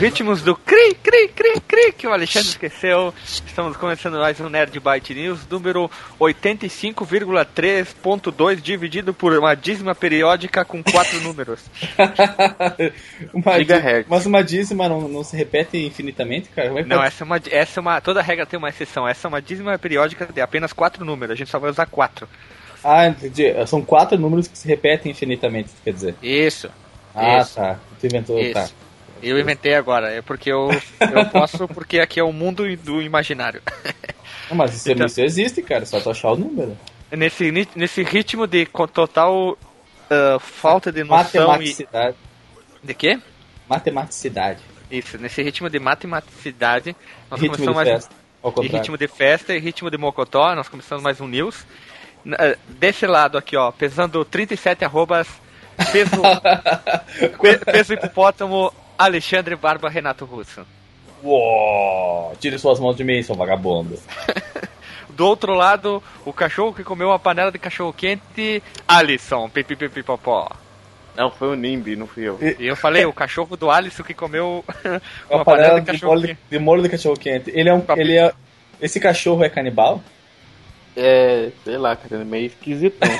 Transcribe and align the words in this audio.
Ritmos 0.00 0.40
do 0.40 0.56
cri, 0.56 0.94
cri, 0.94 1.28
cri, 1.28 1.60
cri, 1.68 1.92
que 1.92 2.06
o 2.06 2.12
Alexandre 2.12 2.48
esqueceu, 2.48 3.12
estamos 3.22 3.76
começando 3.76 4.14
mais 4.18 4.40
um 4.40 4.48
Nerd 4.48 4.80
Byte 4.80 5.12
News, 5.12 5.46
número 5.46 5.90
85,3.2, 6.18 8.62
dividido 8.62 9.12
por 9.12 9.36
uma 9.38 9.54
dízima 9.54 9.94
periódica 9.94 10.64
com 10.64 10.82
quatro 10.82 11.20
números. 11.28 11.60
uma 13.34 13.58
Gigahertz. 13.58 14.08
Mas 14.08 14.24
uma 14.24 14.42
dízima 14.42 14.88
não, 14.88 15.02
não 15.06 15.22
se 15.22 15.36
repete 15.36 15.76
infinitamente, 15.76 16.48
cara? 16.48 16.68
É 16.80 16.82
Não, 16.82 16.96
pode- 16.96 17.08
essa 17.08 17.22
é 17.22 17.26
uma, 17.26 17.36
essa 17.50 17.78
é 17.78 17.82
uma, 17.82 18.00
toda 18.00 18.22
regra 18.22 18.46
tem 18.46 18.58
uma 18.58 18.70
exceção, 18.70 19.06
essa 19.06 19.26
é 19.26 19.28
uma 19.28 19.42
dízima 19.42 19.78
periódica 19.78 20.26
de 20.32 20.40
apenas 20.40 20.72
quatro 20.72 21.04
números, 21.04 21.34
a 21.34 21.36
gente 21.36 21.50
só 21.50 21.58
vai 21.58 21.68
usar 21.70 21.84
quatro. 21.84 22.26
Ah, 22.82 23.06
entendi. 23.06 23.52
São 23.66 23.82
quatro 23.82 24.16
números 24.18 24.48
que 24.48 24.56
se 24.56 24.66
repetem 24.66 25.12
infinitamente, 25.12 25.68
quer 25.84 25.92
dizer. 25.92 26.14
Isso. 26.22 26.70
Ah, 27.14 27.40
Isso. 27.40 27.56
tá. 27.56 27.78
Tu 28.00 28.06
inventou, 28.06 28.40
Isso. 28.40 28.54
tá. 28.54 28.66
Eu 29.22 29.38
inventei 29.38 29.74
agora, 29.74 30.10
é 30.10 30.22
porque 30.22 30.50
eu, 30.50 30.70
eu 31.00 31.26
posso, 31.30 31.68
porque 31.68 31.98
aqui 32.00 32.18
é 32.18 32.24
o 32.24 32.32
mundo 32.32 32.64
do 32.78 33.02
imaginário. 33.02 33.60
Não, 34.48 34.56
mas 34.56 34.74
isso, 34.74 34.90
Então- 34.90 35.06
isso 35.06 35.20
existe, 35.20 35.62
cara. 35.62 35.84
Só 35.86 36.00
tu 36.00 36.10
achar 36.10 36.32
o 36.32 36.36
número. 36.36 36.76
Nesse, 37.12 37.50
nesse 37.74 38.02
ritmo 38.02 38.46
de 38.46 38.66
total 38.92 39.58
ah, 40.10 40.38
falta 40.40 40.90
de 40.92 41.04
noção 41.04 41.44
e... 41.44 41.46
Matematicidade. 41.46 42.16
De 42.82 42.94
quê? 42.94 43.18
Matematicidade. 43.68 44.60
Isso, 44.90 45.18
nesse 45.18 45.42
ritmo 45.42 45.70
de 45.70 45.78
matematicidade, 45.78 46.96
nós 47.30 47.40
Ritmo 47.40 47.56
começamos 47.56 47.84
de 47.84 47.90
mais 47.90 48.04
festa. 48.06 48.14
E 48.62 48.66
ritmo 48.68 48.96
de 48.98 49.06
festa 49.06 49.54
e 49.54 49.58
ritmo 49.60 49.90
de 49.90 49.96
mocotó, 49.98 50.54
nós 50.54 50.68
começamos 50.68 51.02
mais 51.04 51.20
um 51.20 51.28
news. 51.28 51.64
Ah, 52.32 52.56
Desse 52.68 53.06
lado 53.06 53.38
aqui, 53.38 53.56
ó, 53.56 53.70
pesando 53.70 54.24
37 54.24 54.84
arrobas, 54.84 55.28
peso, 55.92 56.20
pe- 57.40 57.58
peso 57.58 57.92
hipopótamo, 57.94 58.72
Alexandre 59.00 59.56
Barba 59.56 59.88
Renato 59.88 60.26
Russo. 60.26 60.60
Uou, 61.22 62.36
tire 62.38 62.58
suas 62.58 62.78
mãos 62.78 62.94
de 62.94 63.02
mim, 63.02 63.22
seu 63.22 63.34
vagabundo. 63.34 63.98
Do 65.08 65.26
outro 65.26 65.54
lado, 65.54 66.02
o 66.24 66.34
cachorro 66.34 66.74
que 66.74 66.84
comeu 66.84 67.08
uma 67.08 67.18
panela 67.18 67.50
de 67.50 67.58
cachorro 67.58 67.94
quente, 67.94 68.62
Alisson, 68.86 69.48
pipipipipopó. 69.48 70.50
Não, 71.16 71.30
foi 71.30 71.48
o 71.48 71.54
Nimbi, 71.54 71.96
não 71.96 72.06
fui 72.06 72.24
eu. 72.24 72.38
E 72.58 72.66
eu 72.66 72.76
falei, 72.76 73.06
o 73.06 73.12
cachorro 73.12 73.56
do 73.56 73.70
Alisson 73.70 74.02
que 74.02 74.12
comeu 74.12 74.62
Uma, 74.84 75.00
uma 75.30 75.44
panela 75.44 75.68
panela 75.68 75.80
de 75.80 75.86
de 75.86 75.92
cachorro 75.92 76.12
molho 76.12 76.20
de, 76.20 76.28
quente. 76.28 76.40
de 76.50 76.58
molho 76.58 76.82
de 76.82 76.88
cachorro 76.90 77.16
quente. 77.16 77.50
Ele 77.54 77.68
é 77.70 77.74
um. 77.74 77.84
Ele 77.96 78.18
é. 78.18 78.32
Esse 78.82 79.00
cachorro 79.00 79.42
é 79.42 79.48
canibal? 79.48 80.02
É, 80.94 81.50
sei 81.64 81.78
lá, 81.78 81.96
cara, 81.96 82.20
é 82.20 82.24
meio 82.24 82.46
esquisitão. 82.46 83.08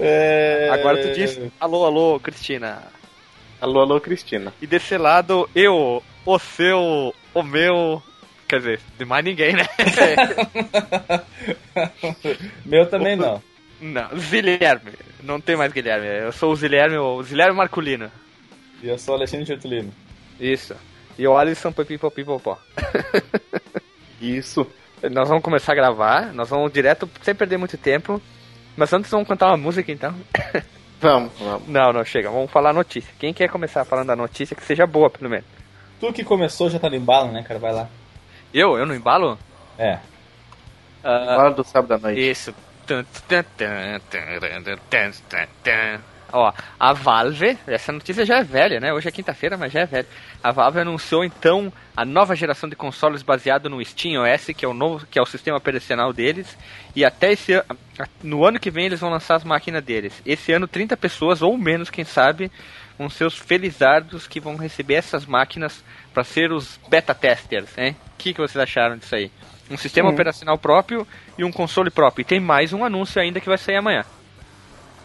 É... 0.00 0.68
Agora 0.72 1.00
tu 1.02 1.12
diz, 1.12 1.38
alô, 1.58 1.84
alô, 1.84 2.18
Cristina. 2.20 2.82
alô, 3.60 3.80
alô, 3.80 4.00
Cristina. 4.00 4.52
E 4.60 4.66
desse 4.66 4.96
lado, 4.96 5.48
eu, 5.54 6.02
o 6.24 6.38
seu, 6.38 7.14
o 7.34 7.42
meu. 7.42 8.02
Quer 8.48 8.58
dizer, 8.58 8.80
de 8.98 9.04
mais 9.04 9.24
ninguém, 9.24 9.52
né? 9.52 9.64
Meu 12.66 12.84
também 12.88 13.14
não. 13.14 13.40
Não, 13.80 14.18
Zilherme. 14.18 14.92
Não 15.22 15.40
tem 15.40 15.56
mais 15.56 15.72
Guilherme. 15.72 16.06
Eu 16.06 16.32
sou 16.32 16.50
o 16.50 16.56
Zilherme, 16.56 16.96
o 16.98 17.22
Zilherme 17.22 17.56
Marculino. 17.56 18.10
E 18.82 18.88
eu 18.88 18.98
sou 18.98 19.14
Alexandre 19.14 19.46
Gertulino. 19.46 19.92
Isso. 20.40 20.74
E 21.18 21.26
o 21.28 21.36
Alisson 21.36 21.70
Pipipopipopó. 21.70 22.58
Isso. 24.20 24.66
Nós 25.10 25.28
vamos 25.28 25.44
começar 25.44 25.72
a 25.72 25.76
gravar, 25.76 26.32
nós 26.34 26.48
vamos 26.48 26.72
direto, 26.72 27.08
sem 27.22 27.34
perder 27.34 27.56
muito 27.56 27.78
tempo. 27.78 28.20
Mas 28.76 28.92
antes 28.92 29.10
vamos 29.10 29.28
cantar 29.28 29.48
uma 29.48 29.56
música 29.56 29.90
então. 29.92 30.14
Vamos, 31.00 31.32
vamos. 31.38 31.66
Não, 31.66 31.94
não, 31.94 32.04
chega, 32.04 32.28
vamos 32.30 32.50
falar 32.50 32.70
a 32.70 32.74
notícia. 32.74 33.10
Quem 33.18 33.32
quer 33.32 33.48
começar 33.48 33.86
falando 33.86 34.08
da 34.08 34.14
notícia 34.16 34.54
que 34.54 34.62
seja 34.62 34.86
boa, 34.86 35.08
pelo 35.08 35.30
menos? 35.30 35.46
Tu 35.98 36.12
que 36.12 36.22
começou 36.22 36.68
já 36.68 36.78
tá 36.78 36.90
no 36.90 36.96
embalo, 36.96 37.32
né, 37.32 37.42
cara? 37.42 37.58
Vai 37.58 37.72
lá. 37.72 37.88
Eu? 38.52 38.76
Eu 38.76 38.84
não 38.84 38.94
embalo? 38.94 39.38
É. 39.78 39.98
Ah, 41.02 41.36
Fala 41.36 41.50
do 41.52 41.64
sábado 41.64 41.94
à 41.94 41.98
noite. 41.98 42.20
Isso. 42.20 42.54
Ó, 46.32 46.52
a 46.78 46.92
Valve, 46.92 47.58
essa 47.66 47.92
notícia 47.92 48.24
já 48.24 48.38
é 48.38 48.44
velha, 48.44 48.80
né? 48.80 48.92
Hoje 48.92 49.08
é 49.08 49.12
quinta-feira, 49.12 49.56
mas 49.56 49.72
já 49.72 49.80
é 49.80 49.86
velha. 49.86 50.06
A 50.42 50.50
Valve 50.52 50.80
anunciou 50.80 51.24
então 51.24 51.72
a 51.96 52.04
nova 52.04 52.34
geração 52.34 52.68
de 52.68 52.76
consoles 52.76 53.22
baseado 53.22 53.68
no 53.68 53.84
Steam 53.84 54.22
OS, 54.22 54.46
que 54.56 54.64
é 54.64 54.68
o 54.68 54.74
novo, 54.74 55.06
que 55.06 55.18
é 55.18 55.22
o 55.22 55.26
sistema 55.26 55.58
operacional 55.58 56.12
deles, 56.12 56.56
e 56.94 57.04
até 57.04 57.32
esse 57.32 57.52
ano, 57.52 57.64
no 58.22 58.44
ano 58.44 58.58
que 58.58 58.70
vem 58.70 58.86
eles 58.86 59.00
vão 59.00 59.10
lançar 59.10 59.36
as 59.36 59.44
máquinas 59.44 59.84
deles. 59.84 60.22
Esse 60.24 60.52
ano 60.52 60.66
30 60.66 60.96
pessoas 60.96 61.42
ou 61.42 61.56
menos, 61.58 61.90
quem 61.90 62.04
sabe, 62.04 62.50
vão 62.98 63.08
ser 63.08 63.24
os 63.24 63.36
felizardos 63.36 64.26
que 64.26 64.40
vão 64.40 64.56
receber 64.56 64.94
essas 64.94 65.26
máquinas 65.26 65.82
para 66.12 66.24
ser 66.24 66.52
os 66.52 66.78
beta 66.88 67.14
testers, 67.14 67.76
hein? 67.78 67.96
O 68.14 68.18
que, 68.18 68.34
que 68.34 68.40
vocês 68.40 68.62
acharam 68.62 68.96
disso 68.96 69.14
aí? 69.14 69.30
Um 69.70 69.76
sistema 69.76 70.10
operacional 70.10 70.58
próprio 70.58 71.06
e 71.38 71.44
um 71.44 71.52
console 71.52 71.90
próprio. 71.90 72.22
E 72.22 72.24
tem 72.24 72.40
mais 72.40 72.72
um 72.72 72.84
anúncio 72.84 73.22
ainda 73.22 73.40
que 73.40 73.48
vai 73.48 73.56
sair 73.56 73.76
amanhã. 73.76 74.04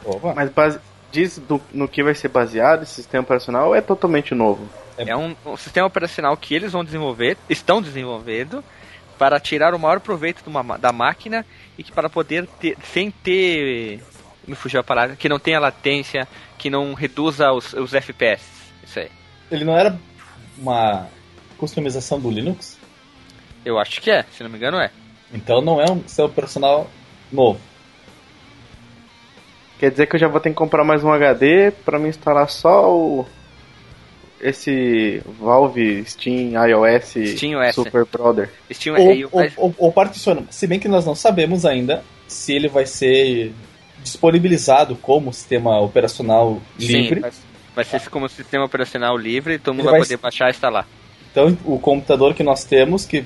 Opa. 0.04 0.34
Mas 0.36 0.50
base... 0.50 0.80
diz 1.16 1.38
do- 1.40 1.62
no 1.74 1.88
que 1.88 2.04
vai 2.04 2.14
ser 2.14 2.28
baseado 2.28 2.84
esse 2.84 2.94
sistema 2.96 3.24
operacional 3.24 3.70
ou 3.70 3.76
é 3.76 3.82
totalmente 3.82 4.36
novo? 4.36 4.68
É 4.98 5.16
um, 5.16 5.36
um 5.46 5.58
sistema 5.58 5.88
operacional 5.88 6.36
que 6.38 6.54
eles 6.54 6.72
vão 6.72 6.84
desenvolver, 6.84 7.38
estão 7.50 7.82
desenvolvendo, 7.82 8.64
para 9.18 9.40
tirar 9.40 9.74
o 9.74 9.80
maior 9.80 10.00
proveito 10.00 10.44
de 10.44 10.50
uma 10.50 10.62
ma- 10.62 10.78
da 10.78 10.92
máquina 10.92 11.46
e 11.78 11.84
que 11.84 11.92
para 11.92 12.10
poder 12.10 12.48
ter, 12.60 12.78
sem 12.94 13.10
ter. 13.12 14.02
Me 14.48 14.56
fugiu 14.56 14.80
a 14.80 14.84
palavra, 14.84 15.16
que 15.16 15.28
não 15.30 15.40
tenha 15.40 15.60
latência, 15.60 16.28
que 16.58 16.70
não 16.70 16.94
reduza 16.94 17.52
os, 17.52 17.74
os 17.74 17.94
FPS. 17.94 18.44
Isso 18.84 19.00
aí. 19.00 19.10
Ele 19.50 19.64
não 19.66 19.76
era 19.76 19.98
uma 20.58 21.08
customização 21.58 22.20
do 22.20 22.30
Linux? 22.30 22.78
Eu 23.66 23.80
acho 23.80 24.00
que 24.02 24.12
é, 24.12 24.24
se 24.32 24.44
não 24.44 24.50
me 24.50 24.58
engano 24.58 24.78
é. 24.78 24.92
Então 25.34 25.62
não 25.62 25.82
é 25.82 25.90
um 25.90 26.02
sistema 26.02 26.28
operacional 26.30 26.88
novo. 27.32 27.60
Quer 29.80 29.92
dizer 29.92 30.08
que 30.08 30.16
eu 30.16 30.20
já 30.20 30.28
vou 30.28 30.40
ter 30.40 30.50
que 30.50 30.56
comprar 30.56 30.84
mais 30.84 31.04
um 31.04 31.12
HD 31.12 31.72
pra 31.84 32.00
me 32.00 32.10
instalar 32.10 32.50
só 32.50 32.90
o. 32.94 33.26
Esse 34.40 35.22
Valve 35.40 36.04
Steam 36.06 36.52
iOS 36.68 37.36
Steam 37.36 37.60
OS. 37.60 37.76
Super 37.76 38.06
Brother. 38.06 38.52
Steam 38.72 38.96
Ou, 38.96 39.12
é, 39.12 39.26
ou, 39.32 39.52
ou, 39.58 39.76
ou 39.78 39.92
particiona. 39.92 40.44
Se 40.52 40.68
bem 40.68 40.80
que 40.80 40.88
nós 40.88 41.06
não 41.06 41.16
sabemos 41.16 41.66
ainda 41.66 42.04
se 42.28 42.54
ele 42.54 42.68
vai 42.68 42.86
ser 42.86 43.54
disponibilizado 44.04 44.96
como 44.98 45.34
sistema 45.34 45.80
operacional 45.80 46.62
livre. 46.78 47.22
vai, 47.22 47.32
vai 47.76 47.86
ser 47.86 48.10
como 48.10 48.30
sistema 48.30 48.66
operacional 48.66 49.18
livre, 49.18 49.58
todo 49.58 49.74
mundo 49.74 49.90
vai 49.90 50.00
poder 50.00 50.18
baixar 50.18 50.48
e 50.48 50.52
instalar. 50.52 50.88
Então, 51.32 51.58
o 51.66 51.80
computador 51.80 52.34
que 52.34 52.44
nós 52.44 52.64
temos, 52.64 53.06
que 53.06 53.26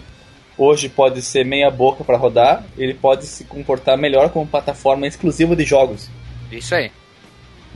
hoje 0.57 0.89
pode 0.89 1.21
ser 1.21 1.45
meia 1.45 1.69
boca 1.69 2.03
para 2.03 2.17
rodar, 2.17 2.65
ele 2.77 2.93
pode 2.93 3.25
se 3.25 3.43
comportar 3.43 3.97
melhor 3.97 4.29
como 4.29 4.47
plataforma 4.47 5.05
exclusiva 5.05 5.55
de 5.55 5.63
jogos. 5.63 6.09
Isso 6.51 6.73
aí. 6.75 6.91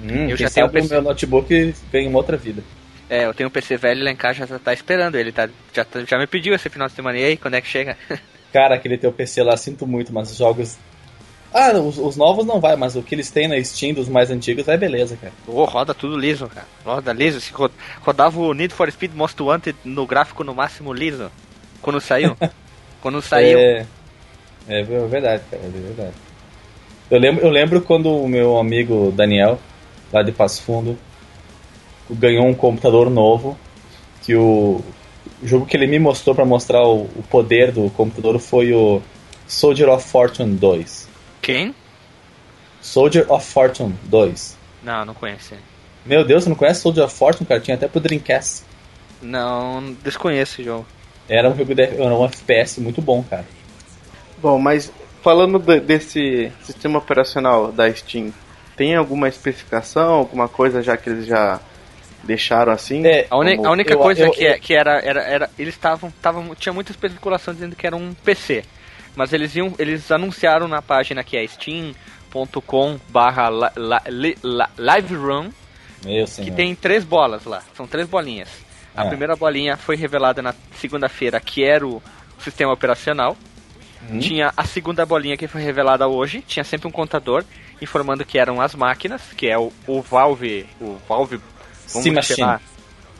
Hum, 0.01 0.29
Eu 0.29 0.35
já 0.37 0.49
tenho 0.49 0.65
sabe 0.67 0.69
o 0.79 0.81
PC. 0.81 0.93
meu 0.93 1.01
notebook 1.03 1.75
ganha 1.91 2.09
uma 2.09 2.17
outra 2.17 2.35
vida. 2.37 2.63
É, 3.09 3.25
eu 3.25 3.33
tenho 3.33 3.47
um 3.49 3.51
PC 3.51 3.77
velho 3.77 4.03
lá 4.03 4.09
em 4.11 4.15
casa, 4.15 4.47
já 4.47 4.57
tá 4.57 4.73
esperando 4.73 5.15
ele, 5.15 5.31
tá, 5.31 5.47
já, 5.73 5.85
tá- 5.85 6.03
já 6.03 6.17
me 6.17 6.25
pediu 6.25 6.55
esse 6.55 6.69
final 6.69 6.87
de 6.87 6.93
semana. 6.95 7.17
E 7.19 7.23
aí, 7.25 7.37
quando 7.37 7.53
é 7.55 7.61
que 7.61 7.67
chega? 7.67 7.97
Cara, 8.51 8.75
aquele 8.75 8.97
teu 8.97 9.11
PC 9.11 9.43
lá, 9.43 9.55
sinto 9.57 9.85
muito, 9.85 10.11
mas 10.13 10.31
os 10.31 10.37
jogos. 10.37 10.77
Ah, 11.53 11.71
os, 11.73 11.99
os 11.99 12.15
novos 12.17 12.45
não 12.45 12.59
vai, 12.59 12.75
mas 12.75 12.95
o 12.95 13.03
que 13.03 13.13
eles 13.13 13.29
têm 13.29 13.47
na 13.47 13.63
Steam 13.63 13.93
dos 13.93 14.09
mais 14.09 14.31
antigos 14.31 14.67
é 14.67 14.75
beleza, 14.75 15.15
cara. 15.21 15.33
Ô, 15.47 15.63
roda 15.65 15.93
tudo 15.93 16.17
liso, 16.17 16.47
cara. 16.47 16.65
Roda 16.83 17.13
liso. 17.13 17.39
Se 17.39 17.51
ro- 17.53 17.69
rodava 18.01 18.39
o 18.39 18.53
Need 18.53 18.73
for 18.73 18.91
Speed 18.91 19.11
Most 19.13 19.39
Wanted 19.41 19.77
no 19.85 20.07
gráfico 20.07 20.43
no 20.43 20.55
máximo 20.55 20.91
liso. 20.91 21.31
Quando 21.81 22.01
saiu. 22.01 22.35
quando 23.01 23.21
saiu. 23.21 23.59
É, 23.59 23.85
é 24.67 24.83
verdade, 24.83 25.43
cara, 25.51 25.61
é 25.63 25.69
verdade. 25.69 26.13
Eu 27.09 27.19
lembro, 27.19 27.45
eu 27.45 27.49
lembro 27.49 27.81
quando 27.81 28.09
o 28.09 28.27
meu 28.27 28.57
amigo 28.57 29.11
Daniel, 29.11 29.59
lá 30.11 30.23
de 30.23 30.31
Passo 30.31 30.61
Fundo, 30.61 30.97
ganhou 32.09 32.45
um 32.47 32.53
computador 32.53 33.09
novo, 33.09 33.57
que 34.21 34.35
o, 34.35 34.81
o 35.41 35.47
jogo 35.47 35.65
que 35.65 35.75
ele 35.75 35.87
me 35.87 35.99
mostrou 35.99 36.35
para 36.35 36.45
mostrar 36.45 36.81
o, 36.83 37.03
o 37.03 37.23
poder 37.29 37.71
do 37.71 37.89
computador 37.91 38.39
foi 38.39 38.73
o 38.73 39.01
Soldier 39.47 39.89
of 39.89 40.07
Fortune 40.07 40.55
2. 40.55 41.09
Quem? 41.41 41.75
Soldier 42.81 43.31
of 43.31 43.45
Fortune 43.45 43.95
2. 44.03 44.57
Não, 44.83 45.05
não 45.05 45.13
conhece. 45.13 45.55
Meu 46.05 46.25
Deus, 46.25 46.43
você 46.43 46.49
não 46.49 46.55
conhece 46.55 46.81
Soldier 46.81 47.05
of 47.05 47.15
Fortune, 47.15 47.47
cara? 47.47 47.61
Tinha 47.61 47.75
até 47.75 47.87
pro 47.87 47.99
Dreamcast. 47.99 48.63
Não, 49.21 49.95
desconheço 50.03 50.53
esse 50.53 50.63
jogo. 50.63 50.85
Era 51.29 51.49
um 51.49 51.55
jogo 51.55 51.73
de, 51.73 51.81
era 51.81 52.13
um 52.13 52.25
FPS 52.25 52.81
muito 52.81 53.01
bom, 53.01 53.23
cara. 53.23 53.45
Bom, 54.41 54.59
mas 54.59 54.91
falando 55.23 55.57
de- 55.59 55.79
desse 55.79 56.51
sistema 56.61 56.99
operacional 56.99 57.71
da 57.71 57.91
Steam, 57.93 58.31
tem 58.75 58.95
alguma 58.95 59.27
especificação, 59.27 60.13
alguma 60.13 60.47
coisa 60.47 60.81
já 60.83 60.97
que 60.97 61.09
eles 61.09 61.25
já 61.25 61.59
deixaram 62.23 62.71
assim? 62.71 63.05
É, 63.05 63.25
A, 63.25 63.29
Como- 63.29 63.67
a 63.67 63.71
única 63.71 63.93
eu- 63.93 63.99
coisa 63.99 64.25
eu- 64.25 64.31
que, 64.31 64.45
é- 64.45 64.59
que 64.59 64.73
era, 64.73 64.99
era, 64.99 65.21
era. 65.23 65.49
Eles 65.57 65.73
estavam. 65.73 66.11
Tavam, 66.21 66.53
tinha 66.55 66.73
muita 66.73 66.91
especulação 66.91 67.53
dizendo 67.53 67.75
que 67.75 67.87
era 67.87 67.95
um 67.95 68.13
PC. 68.13 68.63
Mas 69.15 69.31
eles 69.33 69.55
iam. 69.55 69.73
Eles 69.79 70.11
anunciaram 70.11 70.67
na 70.67 70.81
página 70.81 71.23
que 71.23 71.37
é 71.37 71.45
steam.com.br 71.47 71.95
youtube.com 72.35 72.99
barra 73.09 73.47
live 74.77 75.15
run 75.15 75.49
Meu 76.03 76.25
que 76.25 76.51
tem 76.51 76.73
três 76.75 77.03
bolas 77.03 77.45
lá. 77.45 77.61
São 77.75 77.85
três 77.87 78.07
bolinhas. 78.07 78.49
A 78.95 79.03
Ah. 79.03 79.05
primeira 79.05 79.35
bolinha 79.35 79.77
foi 79.77 79.95
revelada 79.95 80.41
na 80.41 80.53
segunda-feira, 80.77 81.39
que 81.39 81.63
era 81.63 81.85
o 81.87 82.01
sistema 82.39 82.73
operacional. 82.73 83.37
Hum? 84.09 84.19
Tinha 84.19 84.51
a 84.55 84.65
segunda 84.65 85.05
bolinha 85.05 85.37
que 85.37 85.47
foi 85.47 85.61
revelada 85.61 86.07
hoje. 86.07 86.43
Tinha 86.45 86.63
sempre 86.63 86.87
um 86.87 86.91
contador 86.91 87.43
informando 87.81 88.25
que 88.25 88.37
eram 88.37 88.61
as 88.61 88.75
máquinas, 88.75 89.21
que 89.35 89.47
é 89.47 89.57
o, 89.57 89.71
o 89.87 90.01
Valve. 90.01 90.65
O 90.81 90.97
Valve. 91.07 91.39
Steam 91.87 92.15
Machine. 92.15 92.57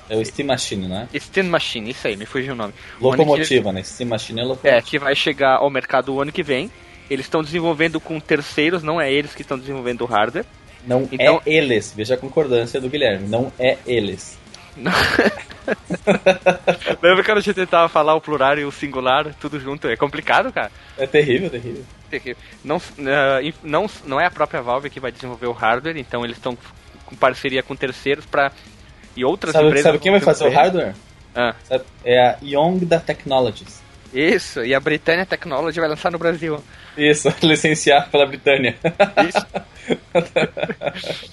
É 0.10 0.18
o 0.18 0.26
Steam 0.26 0.48
Machine, 0.48 0.88
né? 0.88 1.08
Steam 1.18 1.48
Machine, 1.48 1.90
isso 1.92 2.08
aí, 2.08 2.16
me 2.18 2.26
fugiu 2.26 2.54
o 2.54 2.56
nome. 2.56 2.74
Ano 2.74 3.12
que- 3.12 3.18
Locomotiva, 3.18 3.72
né? 3.72 3.82
Steam 3.84 4.10
Machine 4.10 4.40
é 4.42 4.44
locomotiva. 4.44 4.76
É, 4.76 4.82
que 4.82 5.00
vai 5.00 5.16
chegar 5.16 5.58
ao 5.58 5.70
mercado 5.70 6.14
o 6.14 6.22
ano 6.22 6.32
que 6.32 6.44
vem. 6.44 6.70
Eles 7.10 7.26
estão 7.26 7.42
desenvolvendo 7.44 8.00
com 8.00 8.20
terceiros, 8.20 8.84
não 8.84 9.00
é 9.00 9.12
eles 9.12 9.34
que 9.34 9.42
estão 9.42 9.58
desenvolvendo 9.58 10.02
o 10.02 10.06
hardware. 10.06 10.46
Não 10.86 11.08
Então- 11.12 11.42
é 11.46 11.54
eles. 11.54 11.94
Veja 11.96 12.16
a 12.16 12.18
concordância 12.18 12.80
do 12.82 12.90
Guilherme. 12.90 13.28
Não 13.30 13.52
é 13.58 13.78
eles. 13.86 14.38
Lembra 17.02 17.24
que 17.24 17.32
a 17.32 17.40
gente 17.40 17.54
tentava 17.54 17.88
falar 17.88 18.16
o 18.16 18.22
plural 18.22 18.58
e 18.58 18.66
o 18.66 18.72
singular 18.72 19.34
tudo 19.40 19.60
junto? 19.60 19.88
É 19.88 19.96
complicado, 19.96 20.52
cara. 20.52 20.72
É 20.98 21.06
terrível, 21.06 21.50
terrível. 21.50 21.84
Não, 22.64 22.82
eh, 23.00 23.54
não, 23.64 23.90
não 24.06 24.22
é 24.22 24.26
a 24.26 24.32
própria 24.32 24.62
Valve 24.62 24.90
que 24.90 25.00
vai 25.00 25.12
desenvolver 25.12 25.48
o 25.48 25.52
hardware, 25.52 25.98
então 25.98 26.24
eles 26.24 26.38
estão 26.38 26.58
com 27.06 27.16
parceria 27.16 27.64
com 27.64 27.76
terceiros 27.76 28.26
para 28.26 28.52
e 29.16 29.24
outras 29.24 29.54
Sabe, 29.54 29.68
empresas. 29.68 29.92
sabe 29.92 30.00
quem 30.00 30.12
vai 30.12 30.20
vão 30.20 30.34
fazer 30.34 30.48
o 30.48 30.52
hardware? 30.52 30.94
Ah? 31.36 31.56
É 32.04 32.20
a 32.20 32.38
Yongda 32.44 33.00
Technologies. 33.00 33.82
isso, 34.14 34.64
e 34.64 34.74
a 34.74 34.80
Britannia 34.80 35.26
Technology 35.26 35.80
vai 35.80 35.90
lançar 35.90 36.12
no 36.12 36.18
Brasil. 36.18 36.64
Isso, 36.98 37.34
licenciar 37.42 38.10
pela 38.10 38.26
Britânia. 38.26 38.76
Isso. 39.28 39.46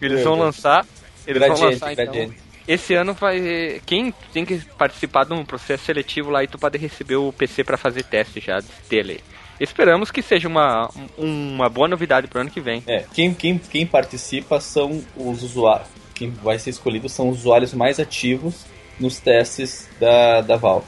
eles 0.00 0.22
vão 0.22 0.36
lançar. 0.36 0.84
Eles 1.26 1.40
vão 1.40 1.56
Gradiente, 1.56 1.84
lançar 1.84 1.92
então. 1.92 2.49
Esse 2.70 2.94
ano 2.94 3.14
vai. 3.14 3.80
Quem 3.84 4.14
tem 4.32 4.44
que 4.44 4.60
participar 4.78 5.24
de 5.24 5.32
um 5.32 5.44
processo 5.44 5.86
seletivo 5.86 6.30
lá 6.30 6.44
e 6.44 6.46
tu 6.46 6.56
pode 6.56 6.78
receber 6.78 7.16
o 7.16 7.32
PC 7.32 7.64
para 7.64 7.76
fazer 7.76 8.04
teste 8.04 8.38
já 8.38 8.60
dele. 8.88 9.20
Esperamos 9.58 10.12
que 10.12 10.22
seja 10.22 10.46
uma, 10.46 10.88
uma 11.18 11.68
boa 11.68 11.88
novidade 11.88 12.28
pro 12.28 12.40
ano 12.40 12.48
que 12.48 12.60
vem. 12.60 12.80
É, 12.86 13.04
quem, 13.12 13.34
quem, 13.34 13.58
quem 13.58 13.84
participa 13.84 14.60
são 14.60 15.02
os 15.16 15.42
usuários. 15.42 15.88
Quem 16.14 16.30
vai 16.30 16.60
ser 16.60 16.70
escolhido 16.70 17.08
são 17.08 17.28
os 17.30 17.40
usuários 17.40 17.74
mais 17.74 17.98
ativos 17.98 18.64
nos 19.00 19.18
testes 19.18 19.88
da, 19.98 20.40
da 20.40 20.54
Valve. 20.54 20.86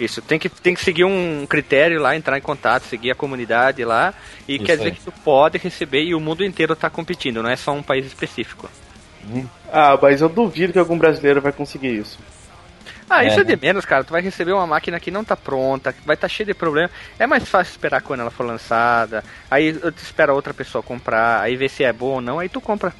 Isso, 0.00 0.22
tem 0.22 0.38
que, 0.38 0.48
tem 0.48 0.72
que 0.72 0.82
seguir 0.82 1.04
um 1.04 1.44
critério 1.46 2.00
lá, 2.00 2.16
entrar 2.16 2.38
em 2.38 2.42
contato, 2.42 2.84
seguir 2.84 3.10
a 3.10 3.14
comunidade 3.14 3.84
lá. 3.84 4.14
E 4.48 4.56
Isso 4.56 4.64
quer 4.64 4.78
dizer 4.78 4.88
aí. 4.88 4.94
que 4.94 5.02
tu 5.02 5.12
pode 5.12 5.58
receber 5.58 6.02
e 6.02 6.14
o 6.14 6.20
mundo 6.20 6.42
inteiro 6.42 6.74
tá 6.74 6.88
competindo, 6.88 7.42
não 7.42 7.50
é 7.50 7.56
só 7.56 7.72
um 7.72 7.82
país 7.82 8.06
específico. 8.06 8.70
Ah, 9.72 9.98
mas 10.00 10.20
eu 10.20 10.28
duvido 10.28 10.72
que 10.72 10.78
algum 10.78 10.98
brasileiro 10.98 11.40
vai 11.40 11.52
conseguir 11.52 11.98
isso. 11.98 12.18
Ah, 13.08 13.24
isso 13.24 13.38
É, 13.38 13.42
é 13.42 13.44
de 13.44 13.56
menos, 13.56 13.84
cara. 13.84 14.04
Tu 14.04 14.12
vai 14.12 14.22
receber 14.22 14.52
uma 14.52 14.66
máquina 14.66 15.00
que 15.00 15.10
não 15.10 15.24
tá 15.24 15.36
pronta, 15.36 15.92
vai 16.06 16.14
estar 16.14 16.28
tá 16.28 16.32
cheia 16.32 16.46
de 16.46 16.54
problema. 16.54 16.88
É 17.18 17.26
mais 17.26 17.48
fácil 17.48 17.72
esperar 17.72 18.02
quando 18.02 18.20
ela 18.20 18.30
for 18.30 18.46
lançada. 18.46 19.24
Aí 19.50 19.72
tu 19.72 19.98
espera 19.98 20.32
outra 20.32 20.54
pessoa 20.54 20.82
comprar, 20.82 21.40
aí 21.40 21.56
ver 21.56 21.68
se 21.68 21.82
é 21.82 21.92
bom 21.92 22.14
ou 22.14 22.20
não, 22.20 22.38
aí 22.38 22.48
tu 22.48 22.60
compra. 22.60 22.94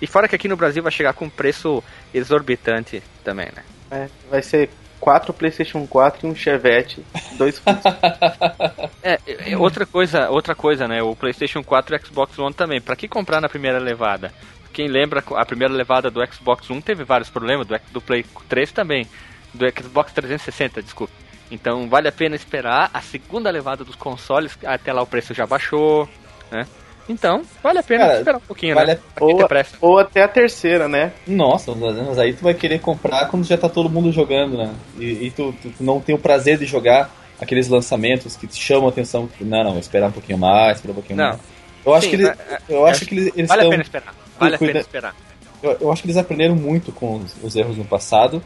E 0.00 0.06
fora 0.06 0.26
que 0.26 0.34
aqui 0.34 0.48
no 0.48 0.56
Brasil 0.56 0.82
vai 0.82 0.90
chegar 0.90 1.12
com 1.12 1.28
preço 1.28 1.84
exorbitante 2.12 3.02
também, 3.22 3.48
né? 3.54 3.62
É, 3.90 4.08
vai 4.30 4.42
ser 4.42 4.70
quatro 4.98 5.34
PlayStation 5.34 5.86
4 5.86 6.26
e 6.26 6.30
um 6.30 6.34
Chevette, 6.34 7.04
dois 7.36 7.58
Fusca. 7.60 8.90
É, 9.02 9.18
é, 9.26 9.56
outra 9.58 9.84
coisa, 9.84 10.30
outra 10.30 10.54
coisa, 10.54 10.88
né? 10.88 11.02
O 11.02 11.14
PlayStation 11.14 11.62
4 11.62 11.94
e 11.94 11.98
o 11.98 12.06
Xbox 12.06 12.38
One 12.38 12.54
também. 12.54 12.80
Pra 12.80 12.96
que 12.96 13.06
comprar 13.06 13.40
na 13.40 13.48
primeira 13.48 13.78
levada? 13.78 14.32
Quem 14.74 14.88
lembra 14.88 15.22
a 15.36 15.46
primeira 15.46 15.72
levada 15.72 16.10
do 16.10 16.20
Xbox 16.26 16.68
One 16.68 16.82
teve 16.82 17.04
vários 17.04 17.30
problemas, 17.30 17.64
do, 17.64 17.78
do 17.92 18.00
Play 18.00 18.26
3 18.48 18.72
também, 18.72 19.06
do 19.54 19.64
Xbox 19.70 20.12
360, 20.12 20.82
desculpa. 20.82 21.12
Então 21.48 21.88
vale 21.88 22.08
a 22.08 22.12
pena 22.12 22.34
esperar 22.34 22.90
a 22.92 23.00
segunda 23.00 23.48
levada 23.50 23.84
dos 23.84 23.94
consoles, 23.94 24.58
até 24.64 24.92
lá 24.92 25.00
o 25.00 25.06
preço 25.06 25.32
já 25.32 25.46
baixou, 25.46 26.08
né? 26.50 26.66
Então, 27.08 27.42
vale 27.62 27.78
a 27.78 27.82
pena 27.82 28.06
Cara, 28.06 28.18
esperar 28.18 28.36
um 28.38 28.40
pouquinho, 28.40 28.74
vale 28.74 28.94
né? 28.94 28.98
a- 29.14 29.24
ou, 29.24 29.46
pressa. 29.46 29.76
ou 29.80 29.98
até 29.98 30.22
a 30.22 30.28
terceira, 30.28 30.88
né? 30.88 31.12
Nossa, 31.26 31.72
mas 31.74 32.18
aí 32.18 32.32
tu 32.32 32.42
vai 32.42 32.54
querer 32.54 32.80
comprar 32.80 33.26
quando 33.28 33.44
já 33.44 33.56
tá 33.58 33.68
todo 33.68 33.88
mundo 33.90 34.10
jogando, 34.10 34.56
né? 34.56 34.74
E, 34.98 35.26
e 35.26 35.30
tu, 35.30 35.54
tu- 35.62 35.72
não 35.78 36.00
tem 36.00 36.14
o 36.14 36.18
prazer 36.18 36.58
de 36.58 36.64
jogar 36.64 37.10
aqueles 37.40 37.68
lançamentos 37.68 38.36
que 38.36 38.46
te 38.48 38.58
chamam 38.60 38.86
a 38.86 38.88
atenção. 38.88 39.28
Não, 39.40 39.62
não, 39.62 39.78
esperar 39.78 40.08
um 40.08 40.12
pouquinho 40.12 40.38
mais, 40.38 40.78
esperar 40.78 40.92
um 40.92 40.94
pouquinho 40.94 41.18
Não. 41.18 41.28
mais. 41.28 41.40
Eu 41.84 41.92
acho 41.94 42.04
Sim, 42.04 42.10
que 42.10 42.16
eles, 42.16 42.28
é- 42.28 42.58
eu 42.70 42.88
é- 42.88 42.90
acho 42.90 43.04
que 43.06 43.14
eles, 43.14 43.32
eles 43.36 43.48
Vale 43.48 43.60
a 43.60 43.64
estão- 43.64 43.70
pena 43.70 43.82
esperar. 43.82 44.14
Vale 44.38 44.56
a 44.56 44.58
pena 44.58 44.80
esperar. 44.80 45.14
Eu, 45.62 45.76
eu 45.80 45.92
acho 45.92 46.02
que 46.02 46.08
eles 46.08 46.16
aprenderam 46.16 46.54
muito 46.54 46.92
com 46.92 47.16
os, 47.16 47.34
os 47.42 47.56
erros 47.56 47.76
no 47.76 47.84
passado. 47.84 48.42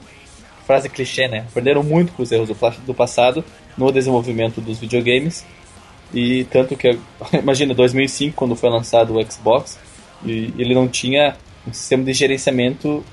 Frase 0.66 0.88
clichê, 0.88 1.26
né? 1.28 1.46
Aprenderam 1.48 1.82
muito 1.82 2.12
com 2.12 2.22
os 2.22 2.30
erros 2.30 2.48
do, 2.48 2.56
do 2.86 2.94
passado 2.94 3.44
no 3.76 3.90
desenvolvimento 3.90 4.60
dos 4.60 4.78
videogames. 4.78 5.44
E 6.12 6.44
tanto 6.44 6.76
que, 6.76 6.98
imagina, 7.32 7.74
2005, 7.74 8.36
quando 8.36 8.54
foi 8.54 8.70
lançado 8.70 9.16
o 9.16 9.30
Xbox, 9.30 9.78
e 10.24 10.52
ele 10.58 10.74
não 10.74 10.88
tinha 10.88 11.36
um 11.66 11.72
sistema 11.72 12.04
de 12.04 12.12
gerenciamento 12.12 13.04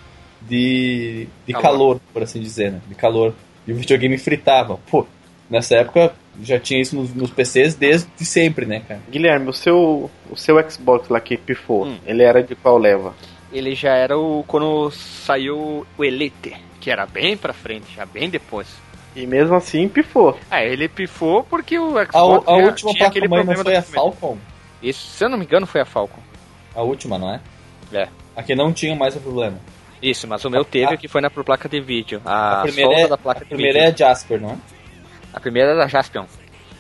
de, 0.42 1.28
de 1.46 1.54
Calor. 1.54 1.64
calor. 1.64 2.02
por 2.14 2.24
assim 2.24 2.40
dizer, 2.40 2.72
né? 2.72 2.82
De 2.88 2.96
calor. 2.96 3.34
E 3.68 3.72
o 3.72 3.76
videogame 3.76 4.18
fritava. 4.18 4.80
Pô, 4.90 5.06
nessa 5.50 5.76
época 5.76 6.14
já 6.42 6.60
tinha 6.60 6.82
isso 6.82 6.96
nos, 6.96 7.14
nos 7.14 7.30
PCs 7.32 7.76
desde 7.76 8.10
sempre, 8.26 8.66
né, 8.66 8.82
cara? 8.88 9.02
Guilherme, 9.10 9.50
o 9.50 9.54
seu, 9.54 10.10
o 10.30 10.36
seu 10.36 10.58
Xbox 10.70 11.10
lá 11.10 11.20
que 11.20 11.38
pifou, 11.38 11.86
Hum. 11.86 11.98
ele 12.06 12.24
era 12.24 12.42
de 12.44 12.56
qual 12.56 12.78
leva? 12.78 13.14
Ele 13.54 13.74
já 13.76 13.92
era 13.96 14.18
o 14.18 14.44
quando 14.48 14.92
saiu 14.92 15.86
o 15.98 16.04
Elite, 16.04 16.56
que 16.82 16.92
era 16.92 17.06
bem 17.06 17.38
pra 17.38 17.54
frente, 17.54 17.86
já 17.96 18.06
bem 18.06 18.30
depois. 18.30 18.68
E 19.16 19.26
mesmo 19.26 19.56
assim 19.56 19.88
pifou. 19.88 20.38
É, 20.52 20.68
ele 20.68 20.90
pifou 20.90 21.44
porque 21.44 21.80
o 21.80 21.98
A, 21.98 22.06
Xbox 22.06 22.48
a 22.48 22.52
já 22.60 22.66
última 22.66 22.92
tinha 22.92 23.08
aquele 23.08 23.28
placa-mãe 23.30 23.46
não 23.46 23.54
problema 23.54 23.82
foi 23.82 23.98
a. 23.98 24.02
Falcon? 24.02 24.38
Isso, 24.84 25.08
se 25.08 25.24
eu 25.24 25.30
não 25.30 25.38
me 25.38 25.46
engano, 25.46 25.66
foi 25.66 25.80
a 25.82 25.86
Falcon. 25.86 26.20
A 26.76 26.82
última, 26.82 27.18
não 27.18 27.34
é? 27.34 27.40
É. 27.94 28.10
Aqui 28.36 28.54
não 28.54 28.74
tinha 28.74 28.94
mais 28.94 29.16
o 29.16 29.22
problema. 29.22 29.58
Isso, 30.02 30.28
mas 30.28 30.44
o 30.44 30.50
meu 30.50 30.66
teve 30.66 30.98
que 30.98 31.08
foi 31.08 31.22
na 31.22 31.30
placa 31.30 31.70
de 31.70 31.80
vídeo. 31.80 32.22
A, 32.26 32.60
A 32.60 32.62
primeira, 32.64 32.92
solda 32.92 33.06
é, 33.06 33.08
da 33.08 33.18
placa 33.18 33.40
a 33.40 33.44
de 33.44 33.50
primeira 33.50 33.80
vídeo. 33.80 33.90
é 33.90 33.94
a 33.94 34.10
Jasper, 34.10 34.42
não 34.42 34.50
é? 34.52 34.58
A 35.36 35.40
primeira 35.42 35.72
era 35.72 35.84
a 35.84 35.88
Jaspion. 35.88 36.26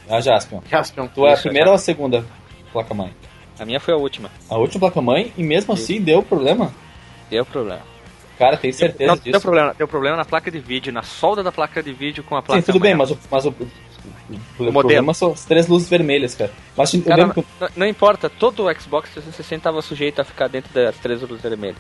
A 0.09 0.21
Jaspion. 0.21 0.61
Jaspion. 0.71 1.07
Tu 1.07 1.27
é 1.27 1.31
a 1.31 1.33
Isso, 1.33 1.43
primeira 1.43 1.67
é. 1.67 1.69
ou 1.71 1.75
a 1.75 1.77
segunda 1.77 2.25
placa-mãe? 2.71 3.13
A 3.59 3.65
minha 3.65 3.81
foi 3.81 3.93
a 3.93 3.97
última. 3.97 4.31
A 4.49 4.57
última 4.57 4.79
placa-mãe 4.79 5.33
e 5.37 5.43
mesmo 5.43 5.73
assim 5.73 5.99
deu 5.99 6.23
problema? 6.23 6.73
Deu 7.29 7.45
problema. 7.45 7.81
Cara, 8.39 8.55
tem 8.55 8.71
certeza 8.71 9.11
não, 9.11 9.17
disso? 9.17 9.31
deu 9.31 9.41
problema. 9.41 9.73
Deu 9.77 9.87
problema 9.87 10.15
na 10.15 10.23
placa 10.23 10.49
de 10.49 10.59
vídeo, 10.59 10.93
na 10.93 11.03
solda 11.03 11.43
da 11.43 11.51
placa 11.51 11.83
de 11.83 11.91
vídeo 11.91 12.23
com 12.23 12.37
a 12.37 12.41
placa. 12.41 12.61
Sim, 12.61 12.65
tudo 12.65 12.79
bem, 12.79 12.95
mãe. 12.95 12.99
mas 12.99 13.11
o, 13.11 13.19
mas 13.29 13.45
o, 13.45 13.49
o, 13.49 14.63
o 14.69 14.71
problema 14.71 15.13
são 15.13 15.33
as 15.33 15.43
três 15.43 15.67
luzes 15.67 15.89
vermelhas, 15.89 16.33
cara. 16.33 16.51
Mas 16.77 16.91
Cara, 16.91 17.29
que... 17.33 17.45
não, 17.59 17.69
não 17.75 17.87
importa, 17.87 18.29
todo 18.29 18.63
o 18.63 18.73
Xbox 18.73 19.09
360 19.11 19.55
estava 19.55 19.81
sujeito 19.81 20.21
a 20.21 20.23
ficar 20.23 20.47
dentro 20.47 20.73
das 20.73 20.95
três 20.97 21.21
luzes 21.21 21.41
vermelhas. 21.41 21.77